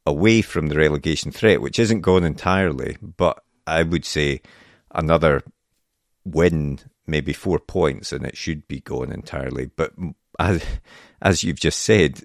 away 0.06 0.44
from 0.44 0.68
the 0.68 0.78
relegation 0.78 1.32
threat, 1.32 1.62
which 1.62 1.80
isn't 1.80 2.02
gone 2.02 2.24
entirely. 2.24 2.98
But 3.02 3.44
I 3.66 3.82
would 3.82 4.06
say 4.06 4.42
another 4.92 5.42
win 6.26 6.80
maybe 7.08 7.34
four 7.34 7.60
points 7.60 8.12
and 8.12 8.26
it 8.26 8.36
should 8.36 8.68
be 8.68 8.82
gone 8.82 9.12
entirely. 9.12 9.68
But 9.68 9.94
as, 10.40 10.64
as 11.22 11.44
you've 11.44 11.60
just 11.60 11.80
said, 11.80 12.24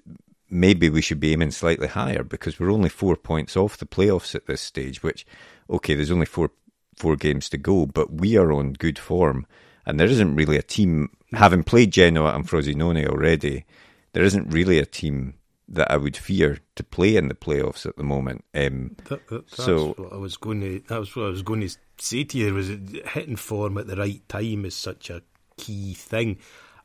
maybe 0.49 0.89
we 0.89 1.01
should 1.01 1.19
be 1.19 1.31
aiming 1.31 1.51
slightly 1.51 1.87
higher 1.87 2.23
because 2.23 2.59
we're 2.59 2.71
only 2.71 2.89
four 2.89 3.15
points 3.15 3.55
off 3.55 3.77
the 3.77 3.85
playoffs 3.85 4.35
at 4.35 4.47
this 4.47 4.61
stage. 4.61 5.01
Which, 5.01 5.25
okay, 5.69 5.95
there's 5.95 6.11
only 6.11 6.25
four 6.25 6.51
four 6.97 7.15
games 7.15 7.49
to 7.49 7.57
go, 7.57 7.85
but 7.85 8.13
we 8.13 8.37
are 8.37 8.51
on 8.51 8.73
good 8.73 8.99
form, 8.99 9.47
and 9.85 9.99
there 9.99 10.07
isn't 10.07 10.35
really 10.35 10.57
a 10.57 10.61
team 10.61 11.09
having 11.31 11.63
played 11.63 11.91
Genoa 11.91 12.35
and 12.35 12.47
Frosinone 12.47 13.07
already. 13.07 13.65
There 14.13 14.23
isn't 14.23 14.53
really 14.53 14.77
a 14.77 14.85
team 14.85 15.35
that 15.67 15.91
I 15.91 15.97
would 15.97 16.17
fear 16.17 16.59
to 16.75 16.83
play 16.83 17.15
in 17.15 17.27
the 17.27 17.33
playoffs 17.33 17.85
at 17.85 17.95
the 17.95 18.03
moment. 18.03 18.43
Um, 18.53 18.95
that, 19.05 19.27
that, 19.27 19.49
that's 19.49 19.63
so 19.63 19.93
what 19.97 20.13
I 20.13 20.17
was 20.17 20.37
going 20.37 20.61
to. 20.61 20.79
That 20.87 20.99
was 20.99 21.15
what 21.15 21.25
I 21.25 21.29
was 21.29 21.43
going 21.43 21.61
to 21.61 21.69
say 21.97 22.23
to 22.23 22.37
you. 22.37 22.53
Was 22.53 22.69
hitting 22.69 23.35
form 23.35 23.77
at 23.77 23.87
the 23.87 23.95
right 23.95 24.27
time 24.27 24.65
is 24.65 24.75
such 24.75 25.09
a 25.09 25.21
key 25.57 25.93
thing, 25.93 26.39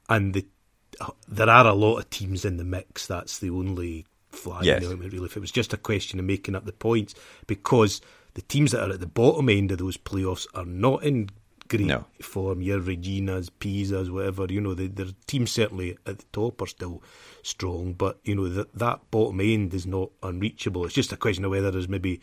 and 0.08 0.34
the, 0.34 0.46
there 1.28 1.50
are 1.50 1.66
a 1.66 1.74
lot 1.74 1.98
of 1.98 2.10
teams 2.10 2.44
in 2.44 2.56
the 2.56 2.64
mix. 2.64 3.06
That's 3.06 3.38
the 3.38 3.50
only 3.50 4.06
flag 4.28 4.64
yes. 4.64 4.84
element, 4.84 5.12
really. 5.12 5.26
If 5.26 5.36
it 5.36 5.40
was 5.40 5.50
just 5.50 5.72
a 5.72 5.78
question 5.78 6.18
of 6.18 6.24
making 6.26 6.54
up 6.54 6.64
the 6.64 6.72
points, 6.72 7.14
because 7.46 8.00
the 8.34 8.42
teams 8.42 8.72
that 8.72 8.88
are 8.88 8.92
at 8.92 9.00
the 9.00 9.06
bottom 9.06 9.48
end 9.48 9.72
of 9.72 9.78
those 9.78 9.96
playoffs 9.96 10.46
are 10.54 10.66
not 10.66 11.02
in 11.02 11.30
great 11.68 11.87
no. 11.87 12.05
form. 12.20 12.62
Your 12.62 12.81
Regginas, 12.81 13.50
Pisas, 13.61 14.11
whatever. 14.11 14.46
You 14.48 14.61
know, 14.61 14.74
the, 14.74 14.88
the 14.88 15.14
teams 15.26 15.52
certainly 15.52 15.96
at 16.07 16.18
the 16.18 16.24
top 16.33 16.62
are 16.62 16.66
still 16.66 17.02
strong, 17.42 17.92
but 17.92 18.18
you 18.24 18.35
know 18.35 18.48
that 18.48 18.74
that 18.74 19.11
bottom 19.11 19.40
end 19.40 19.74
is 19.74 19.87
not 19.87 20.11
unreachable. 20.22 20.85
It's 20.85 20.94
just 20.94 21.12
a 21.12 21.16
question 21.16 21.44
of 21.44 21.50
whether 21.50 21.70
there's 21.70 21.88
maybe 21.88 22.20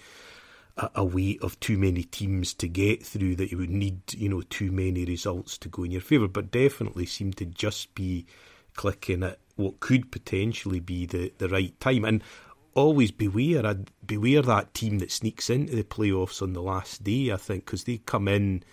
a, 0.78 0.90
a 0.96 1.06
weight 1.06 1.42
of 1.42 1.60
too 1.60 1.78
many 1.78 2.04
teams 2.04 2.54
to 2.56 2.68
get 2.68 3.06
through 3.06 3.36
that 3.38 3.52
you 3.52 3.58
would 3.58 3.70
need, 3.70 4.02
you 4.14 4.30
know, 4.30 4.42
too 4.42 4.72
many 4.72 5.06
results 5.06 5.58
to 5.60 5.70
go 5.70 5.84
in 5.84 5.92
your 5.92 6.02
favour. 6.02 6.28
But 6.28 6.52
definitely 6.52 7.06
seem 7.06 7.34
to 7.34 7.46
just 7.46 7.94
be 7.96 8.26
clicking 8.76 9.24
at 9.24 9.40
what 9.56 9.80
could 9.80 10.12
potentially 10.12 10.80
be 10.80 11.06
the, 11.06 11.32
the 11.38 11.50
right 11.50 11.80
time. 11.80 12.06
And 12.06 12.24
always 12.76 13.12
beware, 13.12 13.66
I'd 13.66 13.92
beware 14.06 14.42
that 14.42 14.74
team 14.74 15.00
that 15.00 15.12
sneaks 15.12 15.50
into 15.50 15.76
the 15.76 15.84
playoffs 15.84 16.42
on 16.42 16.54
the 16.54 16.62
last 16.62 17.04
day. 17.04 17.32
I 17.32 17.38
think 17.38 17.66
because 17.66 17.84
they 17.84 17.98
come 17.98 18.28
in 18.28 18.64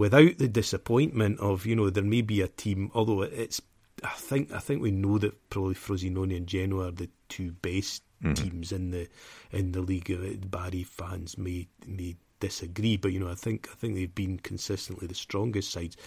without 0.00 0.38
the 0.38 0.48
disappointment 0.48 1.38
of 1.40 1.66
you 1.66 1.76
know 1.76 1.90
there 1.90 2.02
may 2.02 2.22
be 2.22 2.40
a 2.40 2.48
team, 2.48 2.90
although 2.94 3.20
it's 3.20 3.60
I 4.02 4.14
think 4.16 4.50
I 4.50 4.58
think 4.58 4.80
we 4.80 4.90
know 4.90 5.18
that 5.18 5.50
probably 5.50 5.74
Frosinone 5.74 6.34
and 6.34 6.46
Genoa 6.46 6.88
are 6.88 6.92
the 6.92 7.10
two 7.28 7.52
best 7.52 8.02
mm-hmm. 8.24 8.32
teams 8.32 8.72
in 8.72 8.92
the 8.92 9.08
in 9.52 9.72
the 9.72 9.82
league. 9.82 10.10
Uh, 10.10 10.38
Bari 10.46 10.84
fans 10.84 11.36
may 11.36 11.68
may 11.86 12.16
disagree, 12.40 12.96
but 12.96 13.12
you 13.12 13.20
know 13.20 13.28
I 13.28 13.34
think 13.34 13.68
I 13.70 13.74
think 13.74 13.94
they've 13.94 14.14
been 14.14 14.38
consistently 14.38 15.06
the 15.06 15.14
strongest 15.14 15.70
sides. 15.70 15.98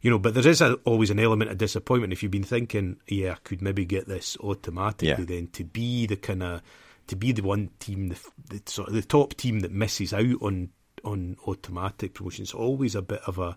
You 0.00 0.10
know, 0.10 0.18
but 0.18 0.32
there 0.32 0.48
is 0.48 0.62
a, 0.62 0.74
always 0.86 1.10
an 1.10 1.20
element 1.20 1.50
of 1.50 1.58
disappointment 1.58 2.14
if 2.14 2.22
you've 2.22 2.32
been 2.32 2.42
thinking, 2.42 2.96
yeah, 3.06 3.32
I 3.32 3.36
could 3.44 3.60
maybe 3.60 3.84
get 3.84 4.08
this 4.08 4.38
automatically. 4.40 5.08
Yeah. 5.08 5.16
Then 5.18 5.48
to 5.48 5.64
be 5.64 6.06
the 6.06 6.16
kind 6.16 6.42
of 6.42 6.62
to 7.08 7.16
be 7.16 7.32
the 7.32 7.42
one 7.42 7.68
team, 7.80 8.08
the, 8.08 8.18
the 8.48 8.62
sort 8.64 8.88
of 8.88 8.94
the 8.94 9.02
top 9.02 9.34
team 9.34 9.60
that 9.60 9.72
misses 9.72 10.14
out 10.14 10.40
on 10.40 10.70
on 11.06 11.36
automatic 11.46 12.14
promotion. 12.14 12.42
It's 12.42 12.54
always 12.54 12.94
a 12.94 13.02
bit 13.02 13.20
of 13.26 13.38
a 13.38 13.56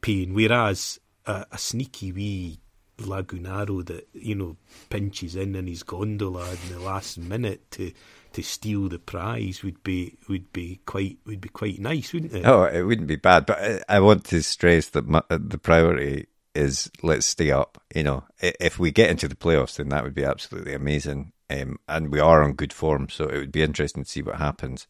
pain. 0.00 0.34
Whereas 0.34 1.00
a, 1.26 1.46
a 1.50 1.58
sneaky 1.58 2.12
wee 2.12 2.58
Lagunaro 2.98 3.84
that 3.86 4.08
you 4.12 4.34
know 4.34 4.56
pinches 4.90 5.34
in 5.34 5.54
in 5.56 5.66
his 5.66 5.82
gondola 5.82 6.48
in 6.50 6.72
the 6.72 6.78
last 6.78 7.18
minute 7.18 7.70
to 7.72 7.92
to 8.32 8.42
steal 8.42 8.88
the 8.88 8.98
prize 8.98 9.62
would 9.62 9.82
be 9.82 10.18
would 10.28 10.52
be 10.52 10.80
quite 10.86 11.18
would 11.26 11.40
be 11.40 11.48
quite 11.48 11.78
nice, 11.80 12.12
wouldn't 12.12 12.34
it? 12.34 12.46
Oh, 12.46 12.64
it 12.64 12.82
wouldn't 12.82 13.08
be 13.08 13.16
bad. 13.16 13.46
But 13.46 13.58
I, 13.58 13.82
I 13.88 14.00
want 14.00 14.24
to 14.26 14.42
stress 14.42 14.88
that 14.90 15.08
my, 15.08 15.22
the 15.30 15.58
priority 15.58 16.26
is 16.54 16.90
let's 17.02 17.26
stay 17.26 17.50
up. 17.50 17.82
You 17.94 18.02
know, 18.04 18.24
if 18.40 18.78
we 18.78 18.90
get 18.90 19.10
into 19.10 19.28
the 19.28 19.34
playoffs, 19.34 19.76
then 19.76 19.88
that 19.88 20.04
would 20.04 20.14
be 20.14 20.24
absolutely 20.24 20.74
amazing. 20.74 21.32
Um, 21.50 21.78
and 21.88 22.10
we 22.10 22.20
are 22.20 22.42
on 22.42 22.54
good 22.54 22.72
form, 22.72 23.08
so 23.10 23.26
it 23.26 23.36
would 23.36 23.52
be 23.52 23.62
interesting 23.62 24.04
to 24.04 24.10
see 24.10 24.22
what 24.22 24.36
happens. 24.36 24.86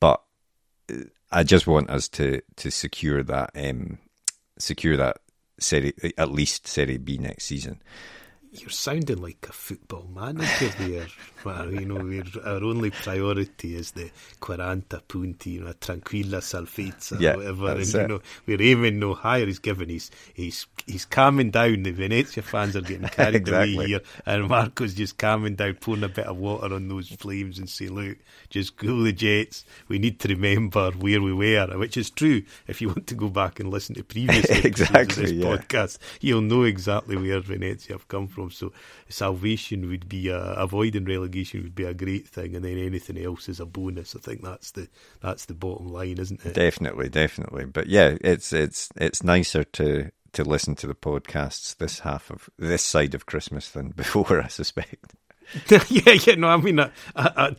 But 0.00 0.22
I 1.34 1.42
just 1.42 1.66
want 1.66 1.90
us 1.90 2.08
to 2.10 2.40
to 2.56 2.70
secure 2.70 3.24
that 3.24 3.50
um, 3.56 3.98
secure 4.56 4.96
that 4.96 5.18
Serie, 5.58 5.92
at 6.16 6.30
least 6.30 6.68
Serie 6.68 6.96
B 6.96 7.18
next 7.18 7.46
season. 7.46 7.82
You're 8.56 8.70
sounding 8.70 9.20
like 9.20 9.46
a 9.48 9.52
football 9.52 10.08
manager 10.14 10.68
there. 10.78 11.06
well, 11.44 11.72
you 11.72 11.86
know, 11.86 12.22
our 12.44 12.62
only 12.62 12.90
priority 12.90 13.74
is 13.74 13.90
the 13.92 14.10
quaranta 14.40 15.00
punti, 15.06 15.50
you 15.50 15.64
know, 15.64 15.72
tranquilla 15.72 16.38
salvezza, 16.38 17.20
yeah, 17.20 17.34
whatever. 17.34 17.72
And, 17.72 17.92
you 17.92 18.06
know, 18.06 18.20
we're 18.46 18.62
aiming 18.62 19.00
no 19.00 19.14
higher. 19.14 19.46
He's 19.46 19.58
given 19.58 19.88
he's 19.88 20.10
he's 20.34 20.66
he's 20.86 21.04
calming 21.04 21.50
down. 21.50 21.82
The 21.82 21.90
Venezia 21.90 22.44
fans 22.44 22.76
are 22.76 22.80
getting 22.80 23.08
carried 23.08 23.34
exactly. 23.34 23.74
away 23.74 23.86
here, 23.88 24.00
and 24.24 24.48
Marco's 24.48 24.94
just 24.94 25.18
calming 25.18 25.56
down, 25.56 25.74
pouring 25.74 26.04
a 26.04 26.08
bit 26.08 26.26
of 26.26 26.36
water 26.36 26.74
on 26.74 26.88
those 26.88 27.08
flames, 27.08 27.58
and 27.58 27.68
saying, 27.68 27.94
"Look, 27.94 28.18
just 28.50 28.76
cool 28.76 29.02
the 29.02 29.12
jets. 29.12 29.64
We 29.88 29.98
need 29.98 30.20
to 30.20 30.28
remember 30.28 30.92
where 30.92 31.20
we 31.20 31.32
were," 31.32 31.66
which 31.76 31.96
is 31.96 32.08
true. 32.08 32.42
If 32.68 32.80
you 32.80 32.88
want 32.88 33.08
to 33.08 33.14
go 33.16 33.28
back 33.28 33.58
and 33.58 33.70
listen 33.70 33.96
to 33.96 34.04
previous 34.04 34.44
exactly, 34.44 35.00
episodes 35.00 35.18
of 35.18 35.24
this 35.24 35.32
yeah. 35.32 35.56
podcast, 35.56 35.98
you'll 36.20 36.40
know 36.40 36.62
exactly 36.62 37.16
where 37.16 37.40
Venezia 37.40 37.94
have 37.96 38.06
come 38.08 38.28
from. 38.28 38.43
So 38.48 38.72
salvation 39.08 39.88
would 39.88 40.08
be 40.08 40.28
avoiding 40.30 41.04
relegation 41.04 41.62
would 41.62 41.74
be 41.74 41.84
a 41.84 41.94
great 41.94 42.28
thing, 42.28 42.54
and 42.54 42.64
then 42.64 42.78
anything 42.78 43.22
else 43.22 43.48
is 43.48 43.60
a 43.60 43.66
bonus. 43.66 44.14
I 44.14 44.20
think 44.20 44.42
that's 44.42 44.72
the 44.72 44.88
that's 45.20 45.46
the 45.46 45.54
bottom 45.54 45.88
line, 45.88 46.18
isn't 46.18 46.44
it? 46.44 46.54
Definitely, 46.54 47.08
definitely. 47.08 47.64
But 47.66 47.86
yeah, 47.86 48.16
it's 48.20 48.52
it's 48.52 48.90
it's 48.96 49.22
nicer 49.22 49.64
to 49.64 50.10
to 50.32 50.44
listen 50.44 50.74
to 50.74 50.86
the 50.86 50.94
podcasts 50.94 51.76
this 51.76 52.00
half 52.00 52.30
of 52.30 52.50
this 52.58 52.82
side 52.82 53.14
of 53.14 53.26
Christmas 53.26 53.70
than 53.70 53.88
before, 53.96 54.42
I 54.42 54.48
suspect. 54.48 55.14
yeah, 55.88 56.12
yeah, 56.12 56.34
no, 56.36 56.48
I 56.48 56.56
mean, 56.56 56.84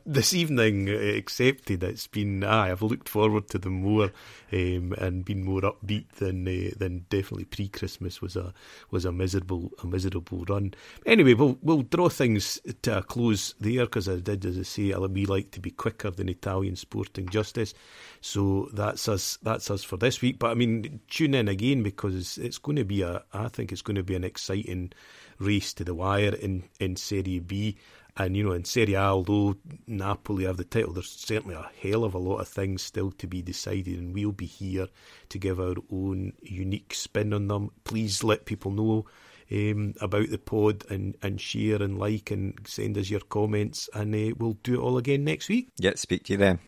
this 0.06 0.34
evening, 0.34 0.90
accepted, 0.90 1.84
it's 1.84 2.08
been, 2.08 2.44
I've 2.44 2.82
looked 2.82 3.10
forward 3.10 3.50
to 3.50 3.58
them 3.58 3.82
more 3.82 4.12
um, 4.56 4.94
and 4.98 5.26
been 5.26 5.44
more 5.44 5.62
upbeat 5.62 6.10
than 6.14 6.48
uh, 6.48 6.72
than 6.78 7.06
definitely 7.10 7.46
pre 7.46 7.68
Christmas 7.68 8.22
was 8.22 8.36
a 8.36 8.54
was 8.92 9.06
a 9.06 9.12
miserable 9.12 9.72
a 9.84 9.88
miserable 9.88 10.46
run. 10.48 10.74
Anyway, 11.06 11.34
we'll 11.34 11.58
we'll 11.62 11.82
draw 11.82 12.10
things 12.10 12.60
to 12.84 12.98
a 13.00 13.04
close 13.04 13.54
there 13.60 13.86
because 13.86 14.08
I 14.08 14.18
did, 14.18 14.46
as 14.46 14.58
I 14.58 14.64
say, 14.64 14.94
we 14.94 15.26
like 15.26 15.52
to 15.52 15.60
be 15.60 15.72
quicker 15.72 16.12
than 16.12 16.30
Italian 16.30 16.76
sporting 16.76 17.28
justice. 17.30 17.74
So 18.22 18.70
that's 18.74 19.08
us. 19.08 19.38
That's 19.42 19.70
us 19.70 19.84
for 19.84 19.98
this 19.98 20.22
week. 20.22 20.40
But 20.40 20.52
I 20.52 20.54
mean, 20.54 21.02
tune 21.10 21.34
in 21.34 21.48
again 21.48 21.84
because 21.84 22.38
it's 22.38 22.58
going 22.58 22.78
to 22.78 22.86
be 22.86 23.02
a. 23.02 23.24
I 23.34 23.48
think 23.48 23.72
it's 23.72 23.82
going 23.82 23.96
to 23.96 24.04
be 24.04 24.16
an 24.16 24.24
exciting 24.24 24.94
race 25.40 25.74
to 25.74 25.84
the 25.84 25.96
wire 25.96 26.36
in, 26.36 26.64
in 26.80 26.96
Serie 26.96 27.40
B. 27.40 27.78
And, 28.18 28.38
you 28.38 28.44
know, 28.44 28.54
in 28.54 28.64
Serie 28.64 28.94
A, 28.94 29.02
although 29.02 29.58
Napoli 29.88 30.46
have 30.46 30.56
the 30.56 30.64
title, 30.64 30.94
there's 30.94 31.10
certainly 31.10 31.56
a 31.56 31.70
hell 31.82 32.06
of 32.06 32.14
a 32.14 32.18
lot 32.18 32.38
of 32.38 32.48
things 32.48 32.82
still 32.82 33.12
to 33.12 33.28
be 33.28 33.42
decided, 33.42 34.00
and 34.00 34.14
we'll 34.14 34.32
be 34.32 34.46
here 34.46 34.88
to 35.30 35.38
give 35.38 35.60
our 35.60 35.76
own 35.92 36.32
unique 36.42 36.94
spin 36.94 37.34
on 37.34 37.50
them. 37.50 37.72
Please 37.84 38.24
let 38.24 38.46
people 38.46 38.72
know 38.72 39.06
um, 39.52 39.94
about 40.00 40.30
the 40.30 40.38
pod 40.38 40.86
and, 40.90 41.18
and 41.22 41.42
share 41.42 41.84
and 41.84 42.00
like 42.00 42.32
and 42.32 42.58
send 42.66 42.98
us 42.98 43.10
your 43.10 43.20
comments, 43.20 43.90
and 43.94 44.16
uh, 44.16 44.34
we'll 44.40 44.58
do 44.64 44.76
it 44.76 44.80
all 44.80 44.98
again 44.98 45.26
next 45.26 45.50
week. 45.50 45.68
Yeah, 45.78 45.92
speak 45.96 46.24
to 46.26 46.34
you 46.34 46.38
then. 46.38 46.60